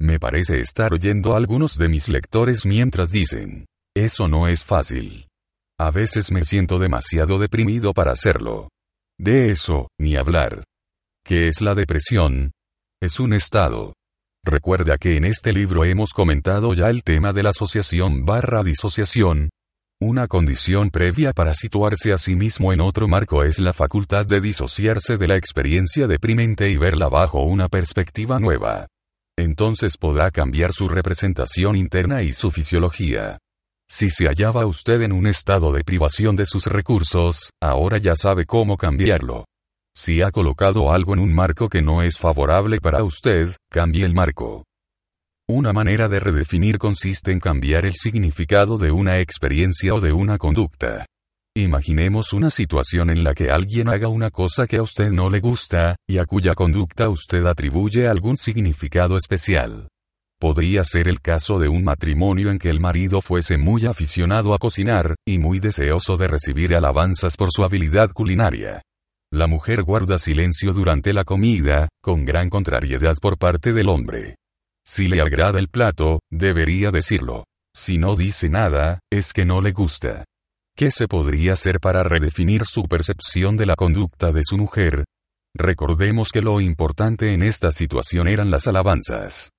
[0.00, 3.66] Me parece estar oyendo a algunos de mis lectores mientras dicen,
[3.96, 5.28] eso no es fácil.
[5.78, 8.70] A veces me siento demasiado deprimido para hacerlo.
[9.16, 10.64] De eso, ni hablar.
[11.24, 12.50] ¿Qué es la depresión?
[13.00, 13.92] Es un estado,
[14.44, 19.50] Recuerda que en este libro hemos comentado ya el tema de la asociación barra disociación.
[20.00, 24.40] Una condición previa para situarse a sí mismo en otro marco es la facultad de
[24.40, 28.86] disociarse de la experiencia deprimente y verla bajo una perspectiva nueva.
[29.36, 33.38] Entonces podrá cambiar su representación interna y su fisiología.
[33.90, 38.46] Si se hallaba usted en un estado de privación de sus recursos, ahora ya sabe
[38.46, 39.46] cómo cambiarlo.
[39.96, 44.14] Si ha colocado algo en un marco que no es favorable para usted, cambie el
[44.14, 44.67] marco.
[45.50, 50.36] Una manera de redefinir consiste en cambiar el significado de una experiencia o de una
[50.36, 51.06] conducta.
[51.56, 55.40] Imaginemos una situación en la que alguien haga una cosa que a usted no le
[55.40, 59.88] gusta, y a cuya conducta usted atribuye algún significado especial.
[60.38, 64.58] Podría ser el caso de un matrimonio en que el marido fuese muy aficionado a
[64.58, 68.82] cocinar, y muy deseoso de recibir alabanzas por su habilidad culinaria.
[69.32, 74.36] La mujer guarda silencio durante la comida, con gran contrariedad por parte del hombre.
[74.88, 77.44] Si le agrada el plato, debería decirlo.
[77.76, 80.24] Si no dice nada, es que no le gusta.
[80.74, 85.04] ¿Qué se podría hacer para redefinir su percepción de la conducta de su mujer?
[85.54, 89.50] Recordemos que lo importante en esta situación eran las alabanzas.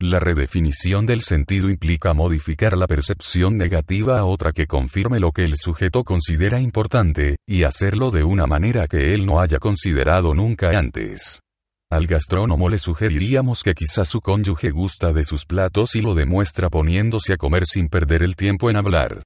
[0.00, 5.44] La redefinición del sentido implica modificar la percepción negativa a otra que confirme lo que
[5.44, 10.70] el sujeto considera importante, y hacerlo de una manera que él no haya considerado nunca
[10.70, 11.42] antes.
[11.90, 16.68] Al gastrónomo le sugeriríamos que quizá su cónyuge gusta de sus platos y lo demuestra
[16.68, 19.22] poniéndose a comer sin perder el tiempo en hablar.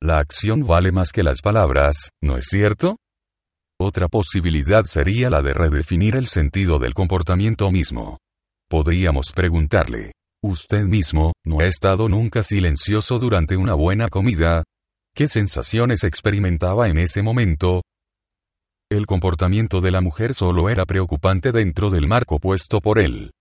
[0.00, 2.96] La acción vale más que las palabras, ¿no es cierto?
[3.78, 8.18] Otra posibilidad sería la de redefinir el sentido del comportamiento mismo.
[8.70, 14.64] Podríamos preguntarle, ¿usted mismo, no ha estado nunca silencioso durante una buena comida?
[15.14, 17.82] ¿Qué sensaciones experimentaba en ese momento?
[18.88, 23.32] El comportamiento de la mujer solo era preocupante dentro del marco puesto por él.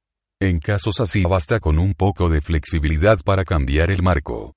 [0.41, 4.55] En casos así basta con un poco de flexibilidad para cambiar el marco.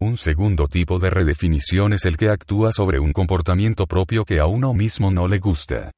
[0.00, 4.46] Un segundo tipo de redefinición es el que actúa sobre un comportamiento propio que a
[4.46, 5.90] uno mismo no le gusta.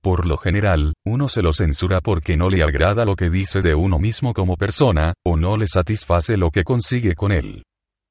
[0.00, 3.74] Por lo general, uno se lo censura porque no le agrada lo que dice de
[3.74, 7.64] uno mismo como persona, o no le satisface lo que consigue con él.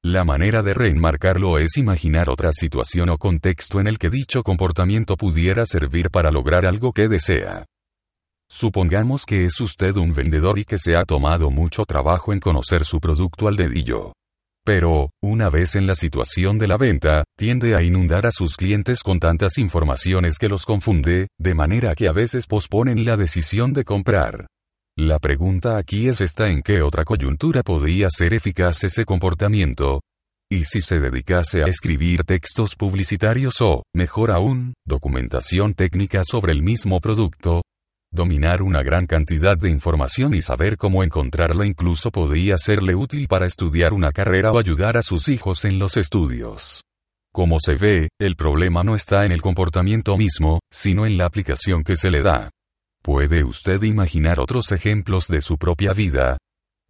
[0.08, 5.16] La manera de reenmarcarlo es imaginar otra situación o contexto en el que dicho comportamiento
[5.16, 7.66] pudiera servir para lograr algo que desea.
[8.48, 12.84] Supongamos que es usted un vendedor y que se ha tomado mucho trabajo en conocer
[12.84, 14.12] su producto al dedillo.
[14.64, 19.02] Pero, una vez en la situación de la venta, tiende a inundar a sus clientes
[19.02, 23.82] con tantas informaciones que los confunde, de manera que a veces posponen la decisión de
[23.82, 24.46] comprar.
[24.98, 30.00] La pregunta aquí es esta en qué otra coyuntura podría ser eficaz ese comportamiento.
[30.50, 36.62] Y si se dedicase a escribir textos publicitarios o, mejor aún, documentación técnica sobre el
[36.62, 37.62] mismo producto,
[38.12, 43.46] Dominar una gran cantidad de información y saber cómo encontrarla incluso podría serle útil para
[43.46, 46.82] estudiar una carrera o ayudar a sus hijos en los estudios.
[47.32, 51.82] Como se ve, el problema no está en el comportamiento mismo, sino en la aplicación
[51.82, 52.50] que se le da.
[53.06, 56.38] ¿Puede usted imaginar otros ejemplos de su propia vida?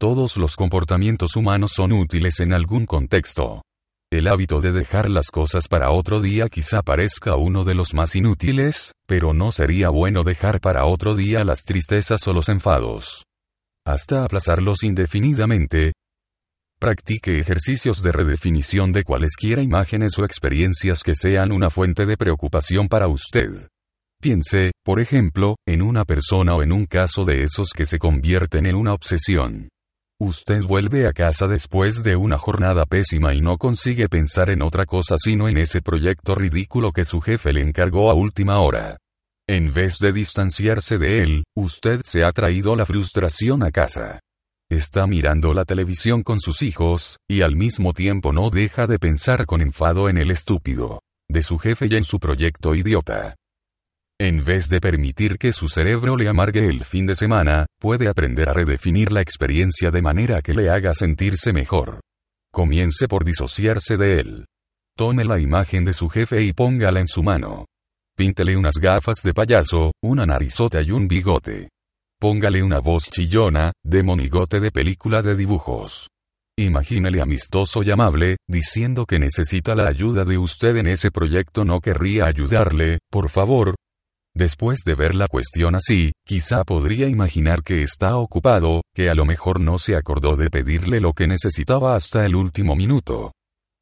[0.00, 3.60] Todos los comportamientos humanos son útiles en algún contexto.
[4.10, 8.16] El hábito de dejar las cosas para otro día quizá parezca uno de los más
[8.16, 13.24] inútiles, pero no sería bueno dejar para otro día las tristezas o los enfados.
[13.84, 15.92] Hasta aplazarlos indefinidamente.
[16.80, 22.88] Practique ejercicios de redefinición de cualesquiera imágenes o experiencias que sean una fuente de preocupación
[22.88, 23.68] para usted.
[24.26, 28.66] Piense, por ejemplo, en una persona o en un caso de esos que se convierten
[28.66, 29.68] en una obsesión.
[30.20, 34.84] Usted vuelve a casa después de una jornada pésima y no consigue pensar en otra
[34.84, 38.96] cosa sino en ese proyecto ridículo que su jefe le encargó a última hora.
[39.48, 44.18] En vez de distanciarse de él, usted se ha traído la frustración a casa.
[44.68, 49.46] Está mirando la televisión con sus hijos, y al mismo tiempo no deja de pensar
[49.46, 53.36] con enfado en el estúpido de su jefe y en su proyecto idiota.
[54.18, 58.48] En vez de permitir que su cerebro le amargue el fin de semana, puede aprender
[58.48, 62.00] a redefinir la experiencia de manera que le haga sentirse mejor.
[62.50, 64.46] Comience por disociarse de él.
[64.96, 67.66] Tome la imagen de su jefe y póngala en su mano.
[68.16, 71.68] Píntele unas gafas de payaso, una narizota y un bigote.
[72.18, 76.08] Póngale una voz chillona, de monigote de película de dibujos.
[76.58, 81.66] Imagínele amistoso y amable, diciendo que necesita la ayuda de usted en ese proyecto.
[81.66, 83.74] No querría ayudarle, por favor,
[84.36, 89.24] Después de ver la cuestión así, quizá podría imaginar que está ocupado, que a lo
[89.24, 93.32] mejor no se acordó de pedirle lo que necesitaba hasta el último minuto.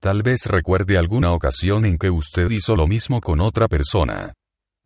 [0.01, 4.33] Tal vez recuerde alguna ocasión en que usted hizo lo mismo con otra persona.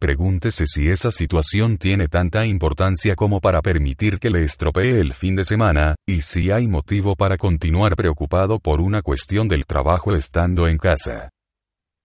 [0.00, 5.36] Pregúntese si esa situación tiene tanta importancia como para permitir que le estropee el fin
[5.36, 10.66] de semana, y si hay motivo para continuar preocupado por una cuestión del trabajo estando
[10.66, 11.28] en casa.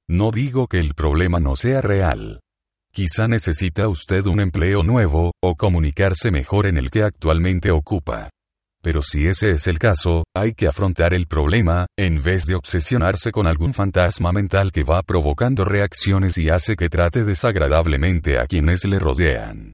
[0.09, 2.42] No digo que el problema no sea real.
[2.95, 8.29] Quizá necesita usted un empleo nuevo, o comunicarse mejor en el que actualmente ocupa.
[8.83, 13.31] Pero si ese es el caso, hay que afrontar el problema, en vez de obsesionarse
[13.31, 18.85] con algún fantasma mental que va provocando reacciones y hace que trate desagradablemente a quienes
[18.85, 19.73] le rodean.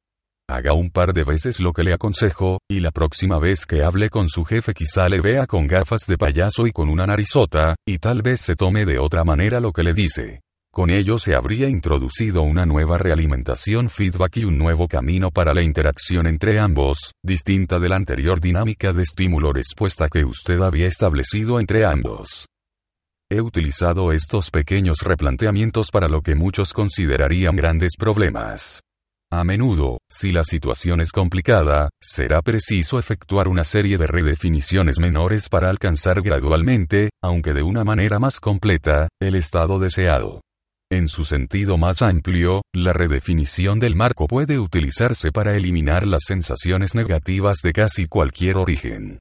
[0.49, 4.09] Haga un par de veces lo que le aconsejo, y la próxima vez que hable
[4.09, 7.97] con su jefe quizá le vea con gafas de payaso y con una narizota, y
[7.97, 10.39] tal vez se tome de otra manera lo que le dice.
[10.71, 15.63] Con ello se habría introducido una nueva realimentación feedback y un nuevo camino para la
[15.63, 21.85] interacción entre ambos, distinta de la anterior dinámica de estímulo-respuesta que usted había establecido entre
[21.85, 22.45] ambos.
[23.31, 28.81] He utilizado estos pequeños replanteamientos para lo que muchos considerarían grandes problemas.
[29.31, 35.49] A menudo, si la situación es complicada, será preciso efectuar una serie de redefiniciones menores
[35.49, 40.41] para alcanzar gradualmente, aunque de una manera más completa, el estado deseado.
[40.91, 46.95] En su sentido más amplio, la redefinición del marco puede utilizarse para eliminar las sensaciones
[46.95, 49.19] negativas de casi cualquier origen.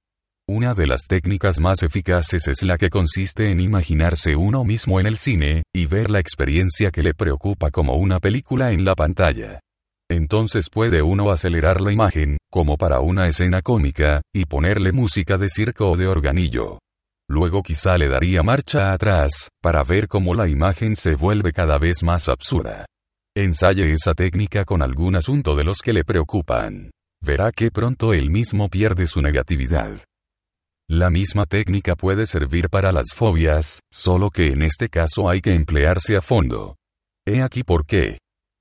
[0.48, 5.06] Una de las técnicas más eficaces es la que consiste en imaginarse uno mismo en
[5.06, 9.60] el cine, y ver la experiencia que le preocupa como una película en la pantalla.
[10.10, 15.50] Entonces puede uno acelerar la imagen, como para una escena cómica, y ponerle música de
[15.50, 16.78] circo o de organillo.
[17.28, 22.02] Luego quizá le daría marcha atrás, para ver cómo la imagen se vuelve cada vez
[22.02, 22.86] más absurda.
[23.36, 26.90] Ensaye esa técnica con algún asunto de los que le preocupan.
[27.22, 29.98] Verá que pronto él mismo pierde su negatividad.
[30.90, 35.52] La misma técnica puede servir para las fobias, solo que en este caso hay que
[35.52, 36.76] emplearse a fondo.
[37.26, 38.18] He aquí por qué.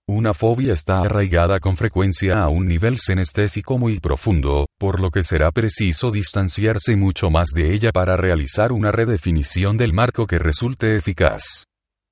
[0.09, 5.21] Una fobia está arraigada con frecuencia a un nivel senestésico muy profundo, por lo que
[5.21, 10.95] será preciso distanciarse mucho más de ella para realizar una redefinición del marco que resulte
[10.95, 11.65] eficaz.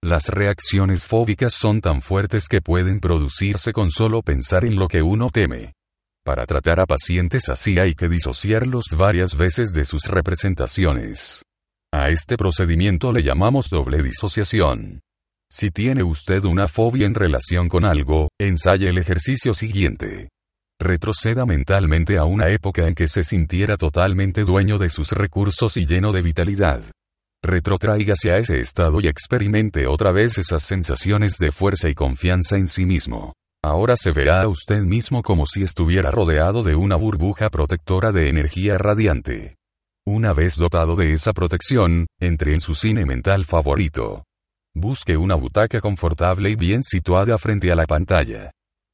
[0.04, 5.02] Las reacciones fóbicas son tan fuertes que pueden producirse con solo pensar en lo que
[5.02, 5.72] uno teme.
[6.26, 11.44] Para tratar a pacientes así hay que disociarlos varias veces de sus representaciones.
[11.94, 15.00] A este procedimiento le llamamos doble disociación.
[15.58, 20.28] Si tiene usted una fobia en relación con algo, ensaye el ejercicio siguiente.
[20.82, 25.86] Retroceda mentalmente a una época en que se sintiera totalmente dueño de sus recursos y
[25.86, 26.82] lleno de vitalidad.
[27.42, 32.68] Retrotráigase a ese estado y experimente otra vez esas sensaciones de fuerza y confianza en
[32.68, 33.32] sí mismo.
[33.64, 38.28] Ahora se verá a usted mismo como si estuviera rodeado de una burbuja protectora de
[38.28, 39.56] energía radiante.
[40.06, 44.26] Una vez dotado de esa protección, entre en su cine mental favorito.
[44.78, 48.52] Busque una butaca confortable y bien situada frente a la pantalla.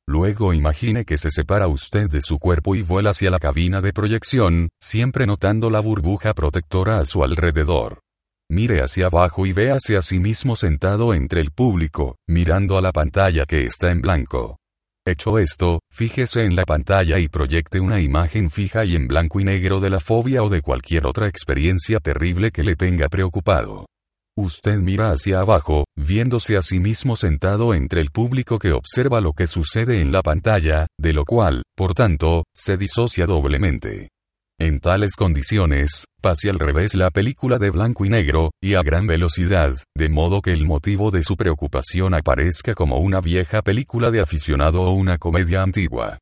[0.08, 3.92] Luego imagine que se separa usted de su cuerpo y vuela hacia la cabina de
[3.92, 8.00] proyección, siempre notando la burbuja protectora a su alrededor.
[8.48, 12.92] Mire hacia abajo y véase a sí mismo sentado entre el público, mirando a la
[12.92, 14.58] pantalla que está en blanco.
[15.04, 19.46] Hecho esto, fíjese en la pantalla y proyecte una imagen fija y en blanco y
[19.46, 23.88] negro de la fobia o de cualquier otra experiencia terrible que le tenga preocupado.
[24.38, 29.34] Usted mira hacia abajo, viéndose a sí mismo sentado entre el público que observa lo
[29.34, 34.10] que sucede en la pantalla, de lo cual, por tanto, se disocia doblemente.
[34.58, 39.06] En tales condiciones, pase al revés la película de blanco y negro, y a gran
[39.06, 44.22] velocidad, de modo que el motivo de su preocupación aparezca como una vieja película de
[44.22, 46.20] aficionado o una comedia antigua.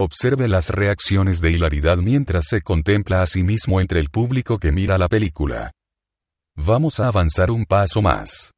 [0.00, 4.72] Observe las reacciones de hilaridad mientras se contempla a sí mismo entre el público que
[4.72, 5.70] mira la película.
[6.56, 8.52] Vamos a avanzar un paso más.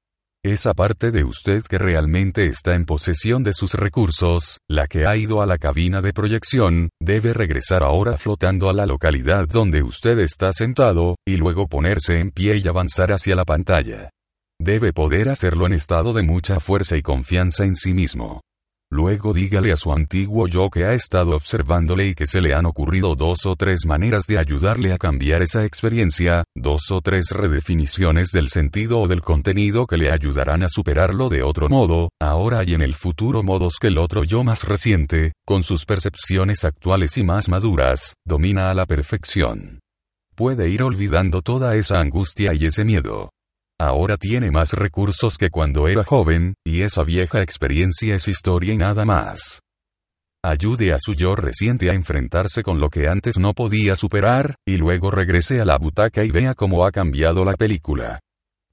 [0.44, 5.16] Esa parte de usted que realmente está en posesión de sus recursos, la que ha
[5.16, 10.18] ido a la cabina de proyección, debe regresar ahora flotando a la localidad donde usted
[10.18, 14.10] está sentado, y luego ponerse en pie y avanzar hacia la pantalla.
[14.60, 18.42] Debe poder hacerlo en estado de mucha fuerza y confianza en sí mismo.
[18.96, 22.64] Luego dígale a su antiguo yo que ha estado observándole y que se le han
[22.64, 28.30] ocurrido dos o tres maneras de ayudarle a cambiar esa experiencia, dos o tres redefiniciones
[28.30, 32.74] del sentido o del contenido que le ayudarán a superarlo de otro modo, ahora y
[32.74, 37.24] en el futuro modos que el otro yo más reciente, con sus percepciones actuales y
[37.24, 39.80] más maduras, domina a la perfección.
[40.36, 43.33] Puede ir olvidando toda esa angustia y ese miedo.
[43.80, 48.76] Ahora tiene más recursos que cuando era joven, y esa vieja experiencia es historia y
[48.76, 49.60] nada más.
[50.44, 54.76] Ayude a su yo reciente a enfrentarse con lo que antes no podía superar, y
[54.76, 58.20] luego regrese a la butaca y vea cómo ha cambiado la película.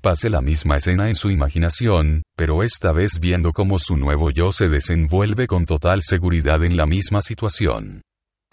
[0.02, 4.52] Pase la misma escena en su imaginación, pero esta vez viendo cómo su nuevo yo
[4.52, 8.02] se desenvuelve con total seguridad en la misma situación.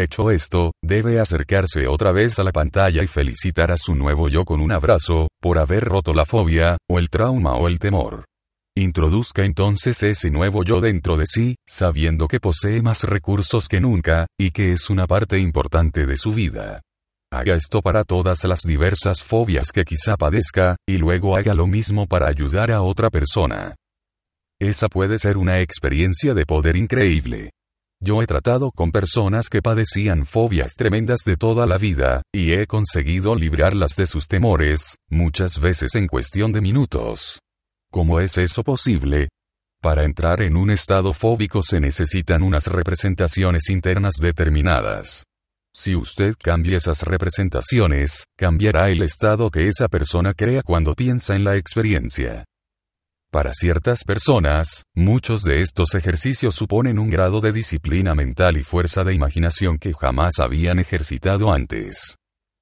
[0.00, 4.44] Hecho esto, debe acercarse otra vez a la pantalla y felicitar a su nuevo yo
[4.44, 8.24] con un abrazo, por haber roto la fobia, o el trauma o el temor.
[8.76, 14.28] Introduzca entonces ese nuevo yo dentro de sí, sabiendo que posee más recursos que nunca,
[14.38, 16.80] y que es una parte importante de su vida.
[17.32, 22.06] Haga esto para todas las diversas fobias que quizá padezca, y luego haga lo mismo
[22.06, 23.74] para ayudar a otra persona.
[24.60, 27.50] Esa puede ser una experiencia de poder increíble.
[28.00, 32.66] Yo he tratado con personas que padecían fobias tremendas de toda la vida, y he
[32.66, 37.40] conseguido librarlas de sus temores, muchas veces en cuestión de minutos.
[37.90, 39.28] ¿Cómo es eso posible?
[39.82, 45.24] Para entrar en un estado fóbico se necesitan unas representaciones internas determinadas.
[45.74, 51.44] Si usted cambia esas representaciones, cambiará el estado que esa persona crea cuando piensa en
[51.44, 52.44] la experiencia.
[53.30, 59.04] Para ciertas personas, muchos de estos ejercicios suponen un grado de disciplina mental y fuerza
[59.04, 62.16] de imaginación que jamás habían ejercitado antes.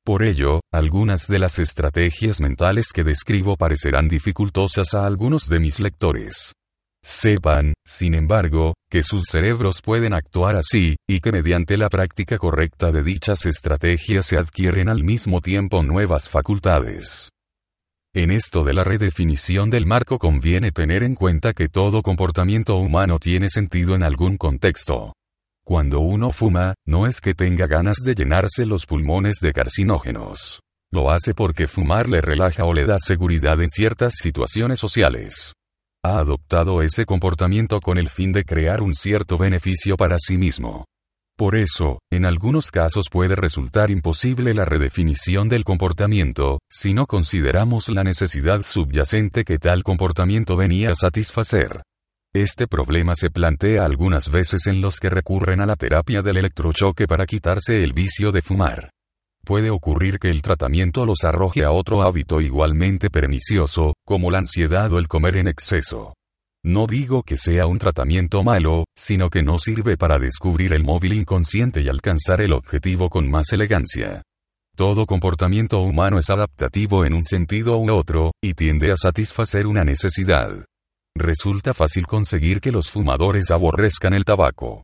[0.05, 5.79] Por ello, algunas de las estrategias mentales que describo parecerán dificultosas a algunos de mis
[5.79, 6.53] lectores.
[7.01, 12.91] Sepan, sin embargo, que sus cerebros pueden actuar así, y que mediante la práctica correcta
[12.91, 17.31] de dichas estrategias se adquieren al mismo tiempo nuevas facultades.
[18.17, 23.19] En esto de la redefinición del marco conviene tener en cuenta que todo comportamiento humano
[23.19, 25.13] tiene sentido en algún contexto.
[25.67, 30.63] Cuando uno fuma, no es que tenga ganas de llenarse los pulmones de carcinógenos.
[30.91, 35.53] Lo hace porque fumar le relaja o le da seguridad en ciertas situaciones sociales.
[36.03, 40.87] Ha adoptado ese comportamiento con el fin de crear un cierto beneficio para sí mismo.
[41.39, 47.91] Por eso, en algunos casos puede resultar imposible la redefinición del comportamiento, si no consideramos
[47.91, 51.83] la necesidad subyacente que tal comportamiento venía a satisfacer.
[52.35, 57.07] Este problema se plantea algunas veces en los que recurren a la terapia del electrochoque
[57.07, 58.91] para quitarse el vicio de fumar.
[59.45, 64.91] Puede ocurrir que el tratamiento los arroje a otro hábito igualmente pernicioso, como la ansiedad
[64.93, 66.15] o el comer en exceso.
[66.67, 71.13] No digo que sea un tratamiento malo, sino que no sirve para descubrir el móvil
[71.13, 74.25] inconsciente y alcanzar el objetivo con más elegancia.
[74.75, 79.85] Todo comportamiento humano es adaptativo en un sentido u otro, y tiende a satisfacer una
[79.85, 80.65] necesidad.
[81.15, 84.83] Resulta fácil conseguir que los fumadores aborrezcan el tabaco.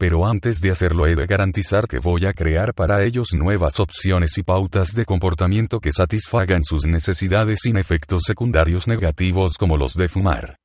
[0.00, 4.36] pero antes de hacerlo he de garantizar que voy a crear para ellos nuevas opciones
[4.38, 10.08] y pautas de comportamiento que satisfagan sus necesidades sin efectos secundarios negativos como los de
[10.08, 10.59] fumar.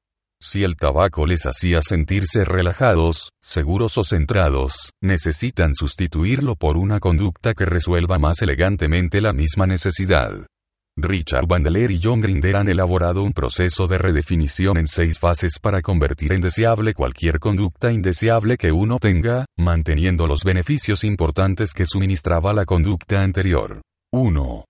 [0.48, 7.56] Si el tabaco les hacía sentirse relajados, seguros o centrados, necesitan sustituirlo por una conducta
[7.56, 10.46] que resuelva más elegantemente la misma necesidad.
[10.96, 15.82] Richard Bandler y John Grinder han elaborado un proceso de redefinición en seis fases para
[15.82, 22.54] convertir en deseable cualquier conducta indeseable que uno tenga, manteniendo los beneficios importantes que suministraba
[22.54, 23.82] la conducta anterior.
[24.14, 24.64] 1.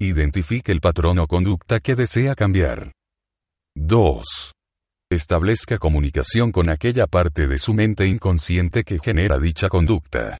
[0.00, 2.92] Identifique el patrón o conducta que desea cambiar.
[3.76, 4.52] 2.
[5.12, 10.38] Establezca comunicación con aquella parte de su mente inconsciente que genera dicha conducta.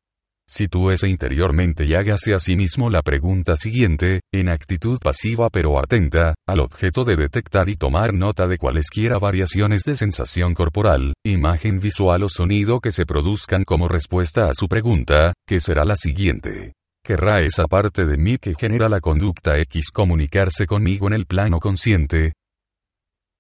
[0.48, 6.34] Sitúese interiormente y hágase a sí mismo la pregunta siguiente, en actitud pasiva pero atenta,
[6.46, 12.22] al objeto de detectar y tomar nota de cualesquiera variaciones de sensación corporal, imagen visual
[12.22, 16.74] o sonido que se produzcan como respuesta a su pregunta, que será la siguiente.
[17.04, 21.58] ¿Querrá esa parte de mí que genera la conducta X comunicarse conmigo en el plano
[21.58, 22.34] consciente?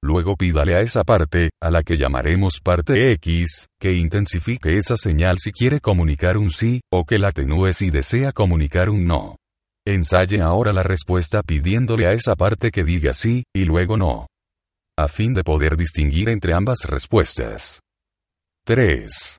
[0.02, 5.38] Luego pídale a esa parte, a la que llamaremos parte X, que intensifique esa señal
[5.38, 9.36] si quiere comunicar un sí, o que la atenúe si desea comunicar un no.
[9.86, 14.26] Ensaye ahora la respuesta pidiéndole a esa parte que diga sí, y luego no.
[14.98, 17.80] A fin de poder distinguir entre ambas respuestas.
[18.64, 19.38] 3.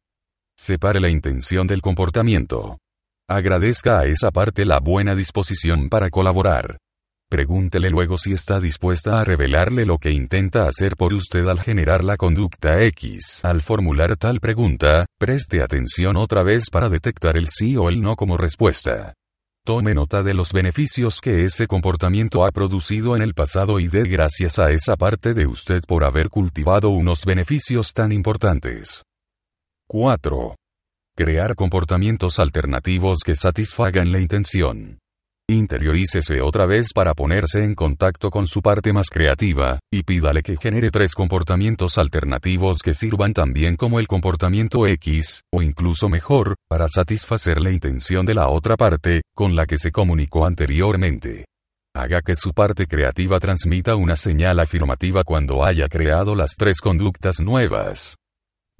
[0.57, 2.77] Separe la intención del comportamiento.
[3.27, 6.77] Agradezca a esa parte la buena disposición para colaborar.
[7.31, 12.03] Pregúntele luego si está dispuesta a revelarle lo que intenta hacer por usted al generar
[12.03, 13.45] la conducta X.
[13.45, 18.17] Al formular tal pregunta, preste atención otra vez para detectar el sí o el no
[18.17, 19.13] como respuesta.
[19.65, 24.03] Tome nota de los beneficios que ese comportamiento ha producido en el pasado y dé
[24.03, 29.03] gracias a esa parte de usted por haber cultivado unos beneficios tan importantes.
[29.87, 30.57] 4.
[31.15, 35.00] Crear comportamientos alternativos que satisfagan la intención.
[35.51, 40.55] Interiorícese otra vez para ponerse en contacto con su parte más creativa, y pídale que
[40.55, 46.87] genere tres comportamientos alternativos que sirvan también como el comportamiento X, o incluso mejor, para
[46.87, 51.43] satisfacer la intención de la otra parte, con la que se comunicó anteriormente.
[51.93, 57.41] Haga que su parte creativa transmita una señal afirmativa cuando haya creado las tres conductas
[57.41, 58.15] nuevas.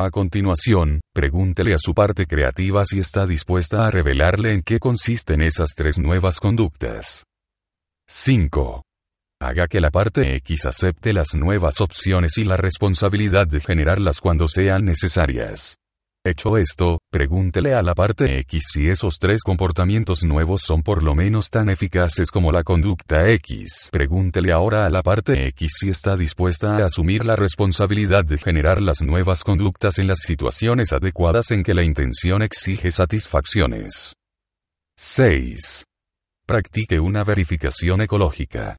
[0.04, 5.44] A continuación, pregúntele a su parte creativa si está dispuesta a revelarle en qué consisten
[5.44, 7.24] esas tres nuevas conductas.
[8.08, 8.82] 5.
[9.40, 14.48] Haga que la parte X acepte las nuevas opciones y la responsabilidad de generarlas cuando
[14.48, 15.78] sean necesarias.
[16.24, 21.16] Hecho esto, pregúntele a la parte X si esos tres comportamientos nuevos son por lo
[21.16, 23.90] menos tan eficaces como la conducta X.
[23.92, 28.84] Pregúntele ahora a la parte X si está dispuesta a asumir la responsabilidad de generar
[28.84, 34.14] las nuevas conductas en las situaciones adecuadas en que la intención exige satisfacciones.
[34.98, 35.86] 6.
[36.46, 38.78] Practique una verificación ecológica.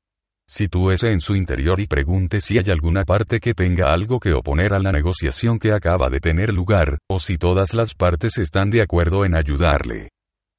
[0.55, 4.74] Sitúese en su interior y pregunte si hay alguna parte que tenga algo que oponer
[4.74, 8.82] a la negociación que acaba de tener lugar, o si todas las partes están de
[8.82, 10.11] acuerdo en ayudarle.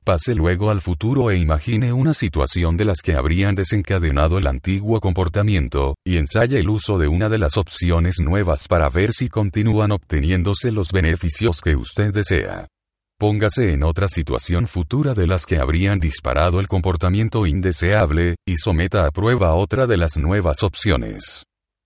[0.04, 5.00] Pase luego al futuro e imagine una situación de las que habrían desencadenado el antiguo
[5.00, 9.92] comportamiento, y ensaye el uso de una de las opciones nuevas para ver si continúan
[9.92, 12.68] obteniéndose los beneficios que usted desea.
[13.24, 19.06] Póngase en otra situación futura de las que habrían disparado el comportamiento indeseable, y someta
[19.06, 21.46] a prueba otra de las nuevas opciones.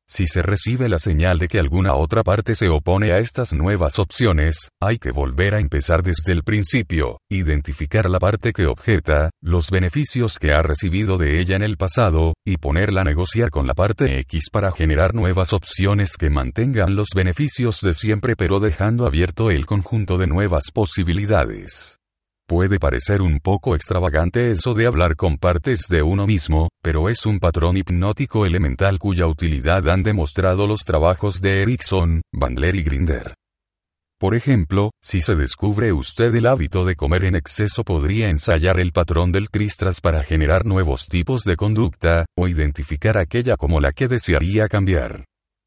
[0.10, 4.00] Si se recibe la señal de que alguna otra parte se opone a estas nuevas
[4.00, 9.70] opciones, hay que volver a empezar desde el principio, identificar la parte que objeta, los
[9.70, 13.74] beneficios que ha recibido de ella en el pasado, y ponerla a negociar con la
[13.74, 19.52] parte X para generar nuevas opciones que mantengan los beneficios de siempre pero dejando abierto
[19.52, 21.97] el conjunto de nuevas posibilidades.
[22.50, 27.26] Puede parecer un poco extravagante eso de hablar con partes de uno mismo, pero es
[27.26, 33.34] un patrón hipnótico elemental cuya utilidad han demostrado los trabajos de Erickson, Bandler y Grinder.
[34.18, 38.94] Por ejemplo, si se descubre usted el hábito de comer en exceso podría ensayar el
[38.94, 44.08] patrón del tristras para generar nuevos tipos de conducta, o identificar aquella como la que
[44.08, 45.26] desearía cambiar.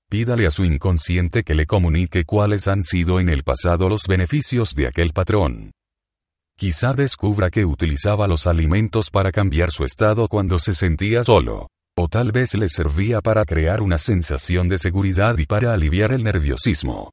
[0.08, 4.74] Pídale a su inconsciente que le comunique cuáles han sido en el pasado los beneficios
[4.74, 5.72] de aquel patrón.
[6.60, 11.68] Quizá descubra que utilizaba los alimentos para cambiar su estado cuando se sentía solo.
[11.96, 16.22] O tal vez le servía para crear una sensación de seguridad y para aliviar el
[16.22, 17.12] nerviosismo.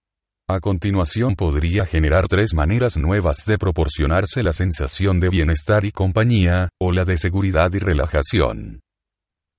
[0.50, 6.68] A continuación podría generar tres maneras nuevas de proporcionarse la sensación de bienestar y compañía,
[6.78, 8.82] o la de seguridad y relajación.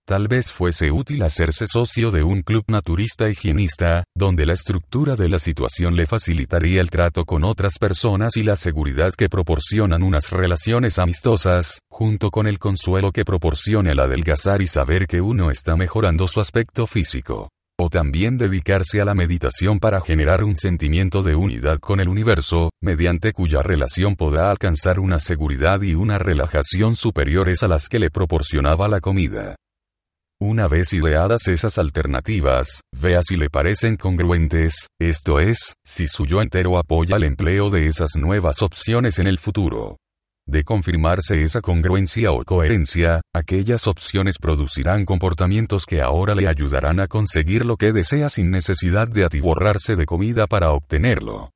[0.09, 5.29] Tal vez fuese útil hacerse socio de un club naturista higienista, donde la estructura de
[5.29, 10.31] la situación le facilitaría el trato con otras personas y la seguridad que proporcionan unas
[10.31, 15.77] relaciones amistosas, junto con el consuelo que proporciona el adelgazar y saber que uno está
[15.77, 17.51] mejorando su aspecto físico.
[17.79, 22.71] O también dedicarse a la meditación para generar un sentimiento de unidad con el universo,
[22.81, 28.09] mediante cuya relación podrá alcanzar una seguridad y una relajación superiores a las que le
[28.09, 29.57] proporcionaba la comida.
[30.41, 36.41] Una vez ideadas esas alternativas, vea si le parecen congruentes, esto es, si su yo
[36.41, 39.97] entero apoya el empleo de esas nuevas opciones en el futuro.
[40.47, 47.09] De confirmarse esa congruencia o coherencia, aquellas opciones producirán comportamientos que ahora le ayudarán a
[47.09, 51.51] conseguir lo que desea sin necesidad de atiborrarse de comida para obtenerlo.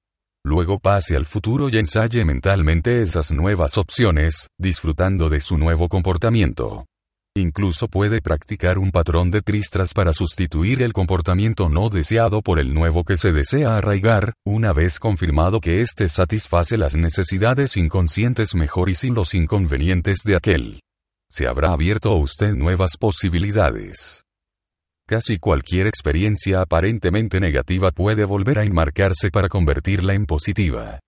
[0.45, 6.87] Luego pase al futuro y ensaye mentalmente esas nuevas opciones, disfrutando de su nuevo comportamiento.
[7.35, 12.75] Incluso puede practicar un patrón de tristras para sustituir el comportamiento no deseado por el
[12.75, 18.91] nuevo que se desea arraigar, una vez confirmado que éste satisface las necesidades inconscientes mejor
[18.91, 20.81] y sin los inconvenientes de aquel.
[21.31, 24.25] Se habrá abierto a usted nuevas posibilidades.
[25.09, 31.01] Casi cualquier experiencia aparentemente negativa puede volver a enmarcarse para convertirla en positiva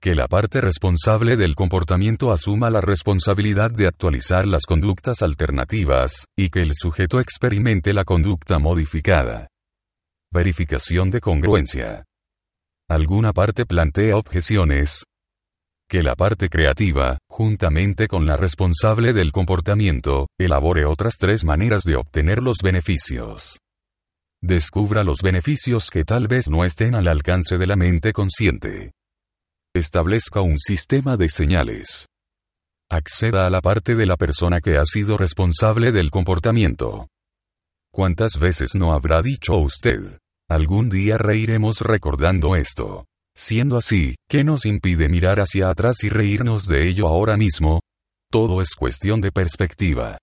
[0.00, 6.50] que la parte responsable del comportamiento asuma la responsabilidad de actualizar las conductas alternativas, y
[6.50, 9.48] que el sujeto experimente la conducta modificada.
[10.32, 12.04] Verificación de congruencia.
[12.88, 15.04] Alguna parte plantea objeciones.
[15.90, 21.96] Que la parte creativa, juntamente con la responsable del comportamiento, elabore otras tres maneras de
[21.96, 23.58] obtener los beneficios.
[24.40, 28.92] Descubra los beneficios que tal vez no estén al alcance de la mente consciente.
[29.78, 32.08] Establezca un sistema de señales.
[32.90, 37.06] Acceda a la parte de la persona que ha sido responsable del comportamiento.
[37.92, 40.18] ¿Cuántas veces no habrá dicho usted?
[40.50, 43.04] Algún día reiremos recordando esto.
[43.36, 47.78] Siendo así, ¿qué nos impide mirar hacia atrás y reírnos de ello ahora mismo?
[48.32, 50.18] Todo es cuestión de perspectiva.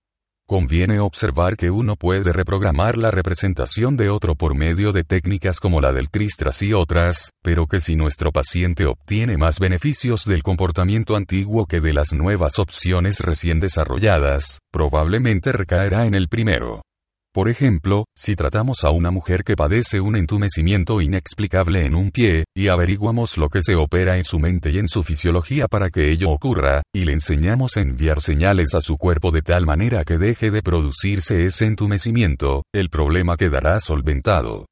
[0.47, 5.81] Conviene observar que uno puede reprogramar la representación de otro por medio de técnicas como
[5.81, 11.15] la del tristras y otras, pero que si nuestro paciente obtiene más beneficios del comportamiento
[11.15, 16.84] antiguo que de las nuevas opciones recién desarrolladas, probablemente recaerá en el primero.
[17.35, 22.45] Por ejemplo, si tratamos a una mujer que padece un entumecimiento inexplicable en un pie,
[22.55, 26.11] y averiguamos lo que se opera en su mente y en su fisiología para que
[26.11, 30.17] ello ocurra, y le enseñamos a enviar señales a su cuerpo de tal manera que
[30.17, 34.67] deje de producirse ese entumecimiento, el problema quedará solventado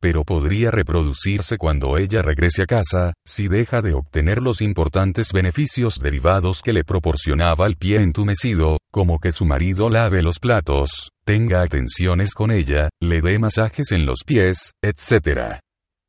[0.00, 5.98] pero podría reproducirse cuando ella regrese a casa, si deja de obtener los importantes beneficios
[5.98, 11.62] derivados que le proporcionaba el pie entumecido, como que su marido lave los platos, tenga
[11.62, 15.60] atenciones con ella, le dé masajes en los pies, etc.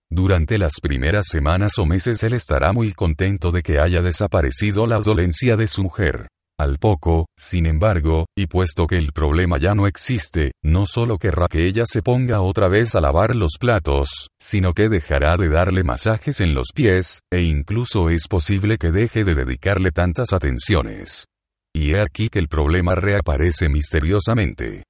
[0.09, 4.99] Durante las primeras semanas o meses él estará muy contento de que haya desaparecido la
[4.99, 6.27] dolencia de su mujer.
[6.59, 11.47] Al poco, sin embargo, y puesto que el problema ya no existe, no solo querrá
[11.47, 15.85] que ella se ponga otra vez a lavar los platos, sino que dejará de darle
[15.85, 21.27] masajes en los pies, e incluso es posible que deje de dedicarle tantas atenciones.
[21.73, 24.83] Y he aquí que el problema reaparece misteriosamente.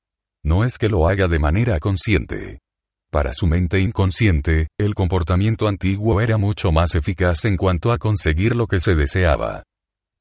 [0.43, 2.57] No es que lo haga de manera consciente.
[3.11, 8.55] Para su mente inconsciente, el comportamiento antiguo era mucho más eficaz en cuanto a conseguir
[8.55, 9.61] lo que se deseaba.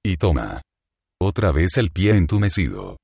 [0.05, 0.61] Y toma.
[1.21, 2.97] Otra vez el pie entumecido.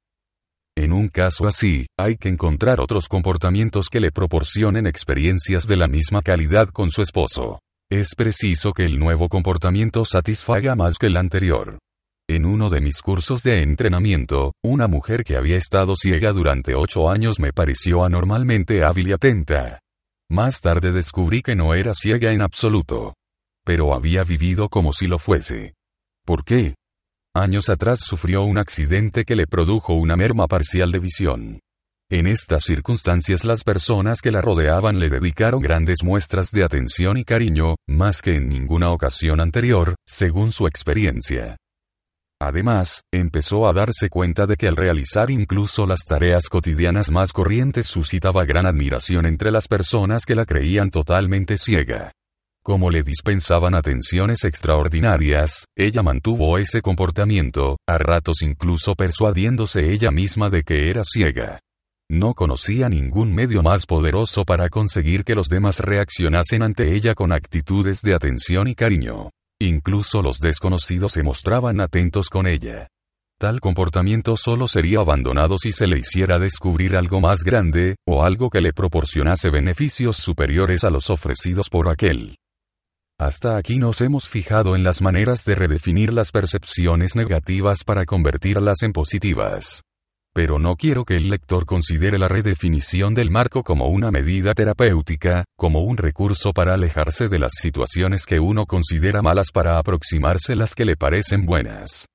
[0.77, 5.89] En un caso así, hay que encontrar otros comportamientos que le proporcionen experiencias de la
[5.89, 7.61] misma calidad con su esposo.
[7.91, 11.79] Es preciso que el nuevo comportamiento satisfaga más que el anterior.
[12.29, 17.11] En uno de mis cursos de entrenamiento, una mujer que había estado ciega durante ocho
[17.11, 19.81] años me pareció anormalmente hábil y atenta.
[20.31, 23.15] Más tarde descubrí que no era ciega en absoluto.
[23.65, 25.75] Pero había vivido como si lo fuese.
[26.25, 26.75] ¿Por qué?
[27.37, 31.61] Años atrás sufrió un accidente que le produjo una merma parcial de visión.
[32.09, 37.25] En estas circunstancias las personas que la rodeaban le dedicaron grandes muestras de atención y
[37.25, 41.57] cariño, más que en ninguna ocasión anterior, según su experiencia.
[42.41, 47.87] Además, empezó a darse cuenta de que al realizar incluso las tareas cotidianas más corrientes
[47.87, 52.13] suscitaba gran admiración entre las personas que la creían totalmente ciega.
[52.65, 60.49] Como le dispensaban atenciones extraordinarias, ella mantuvo ese comportamiento, a ratos incluso persuadiéndose ella misma
[60.49, 61.61] de que era ciega.
[62.11, 67.35] No conocía ningún medio más poderoso para conseguir que los demás reaccionasen ante ella con
[67.35, 69.29] actitudes de atención y cariño.
[69.61, 72.89] Incluso los desconocidos se mostraban atentos con ella.
[73.39, 78.49] Tal comportamiento solo sería abandonado si se le hiciera descubrir algo más grande, o algo
[78.49, 82.39] que le proporcionase beneficios superiores a los ofrecidos por aquel.
[83.19, 88.83] Hasta aquí nos hemos fijado en las maneras de redefinir las percepciones negativas para convertirlas
[88.83, 89.83] en positivas.
[90.35, 95.45] Pero no quiero que el lector considere la redefinición del marco como una medida terapéutica,
[95.57, 100.75] como un recurso para alejarse de las situaciones que uno considera malas para aproximarse las
[100.75, 102.07] que le parecen buenas.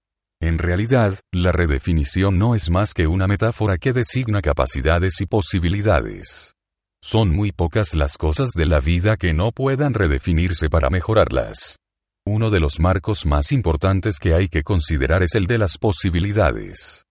[0.41, 6.55] En realidad, la redefinición no es más que una metáfora que designa capacidades y posibilidades.
[7.01, 11.77] Son muy pocas las cosas de la vida que no puedan redefinirse para mejorarlas.
[12.25, 17.05] Uno de los marcos más importantes que hay que considerar es el de las posibilidades.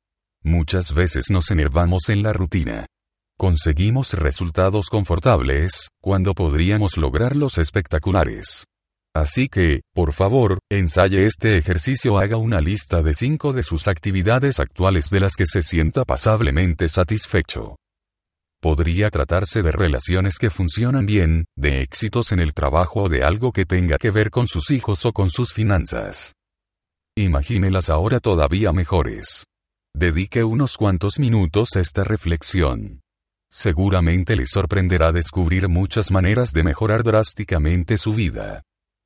[0.45, 2.86] Muchas veces nos enervamos en la rutina.
[3.36, 8.64] Conseguimos resultados confortables, cuando podríamos lograrlos espectaculares.
[9.14, 14.61] Así que, por favor, ensaye este ejercicio, haga una lista de cinco de sus actividades
[14.61, 17.76] actuales de las que se sienta pasablemente satisfecho.
[18.61, 23.52] Podría tratarse de relaciones que funcionan bien, de éxitos en el trabajo o de algo
[23.52, 26.34] que tenga que ver con sus hijos o con sus finanzas.
[27.16, 29.44] Imagínelas ahora todavía mejores.
[29.94, 33.00] Dedique unos cuantos minutos a esta reflexión.
[33.50, 38.62] Seguramente le sorprenderá descubrir muchas maneras de mejorar drásticamente su vida.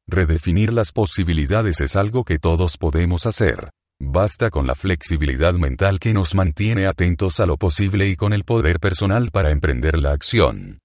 [0.09, 3.71] Redefinir las posibilidades es algo que todos podemos hacer.
[4.05, 8.43] Basta con la flexibilidad mental que nos mantiene atentos a lo posible y con el
[8.43, 10.81] poder personal para emprender la acción.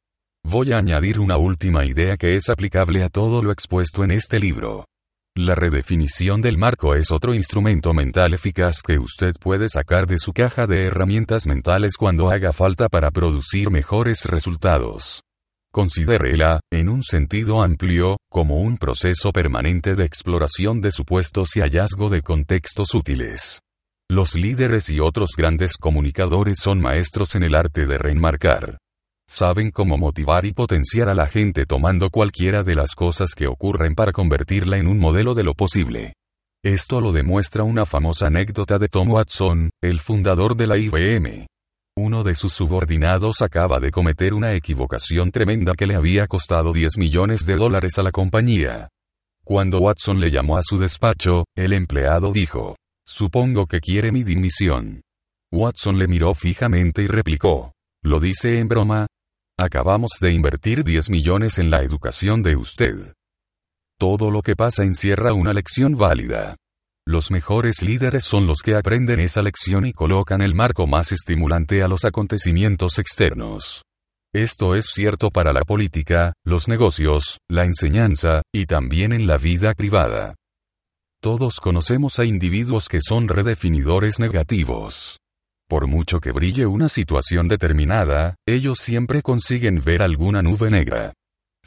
[0.45, 4.39] Voy a añadir una última idea que es aplicable a todo lo expuesto en este
[4.39, 4.85] libro.
[5.35, 10.31] La redefinición del marco es otro instrumento mental eficaz que usted puede sacar de su
[10.31, 15.23] caja de herramientas mentales cuando haga falta para producir mejores resultados.
[15.71, 22.09] Considérela, en un sentido amplio, como un proceso permanente de exploración de supuestos y hallazgo
[22.09, 23.59] de contextos útiles.
[24.09, 28.77] Los líderes y otros grandes comunicadores son maestros en el arte de reenmarcar.
[29.29, 33.93] Saben cómo motivar y potenciar a la gente tomando cualquiera de las cosas que ocurren
[33.93, 36.13] para convertirla en un modelo de lo posible.
[36.63, 41.47] Esto lo demuestra una famosa anécdota de Tom Watson, el fundador de la IBM.
[41.99, 46.99] Uno de sus subordinados acaba de cometer una equivocación tremenda que le había costado 10
[46.99, 48.89] millones de dólares a la compañía.
[49.43, 55.01] Cuando Watson le llamó a su despacho, el empleado dijo, Supongo que quiere mi dimisión.
[55.51, 57.73] Watson le miró fijamente y replicó,
[58.03, 59.07] ¿Lo dice en broma?
[59.57, 63.13] Acabamos de invertir 10 millones en la educación de usted.
[63.97, 66.57] Todo lo que pasa encierra una lección válida.
[67.07, 71.81] Los mejores líderes son los que aprenden esa lección y colocan el marco más estimulante
[71.81, 73.83] a los acontecimientos externos.
[74.35, 79.73] Esto es cierto para la política, los negocios, la enseñanza, y también en la vida
[79.73, 80.35] privada.
[81.21, 85.17] Todos conocemos a individuos que son redefinidores negativos.
[85.69, 91.13] Por mucho que brille una situación determinada, ellos siempre consiguen ver alguna nube negra.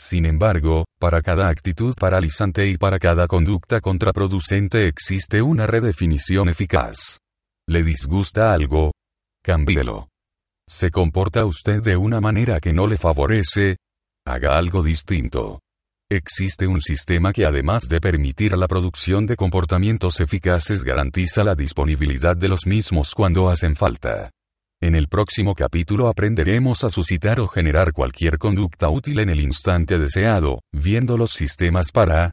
[0.02, 7.18] Sin embargo, para cada actitud paralizante y para cada conducta contraproducente existe una redefinición eficaz.
[7.68, 8.92] ¿Le disgusta algo?
[9.44, 10.08] Cámbielo.
[10.66, 13.76] ¿Se comporta usted de una manera que no le favorece?
[14.26, 15.60] Haga algo distinto.
[16.10, 22.38] Existe un sistema que además de permitir la producción de comportamientos eficaces garantiza la disponibilidad
[22.38, 24.30] de los mismos cuando hacen falta.
[24.82, 29.98] En el próximo capítulo aprenderemos a suscitar o generar cualquier conducta útil en el instante
[29.98, 32.24] deseado, viendo los sistemas para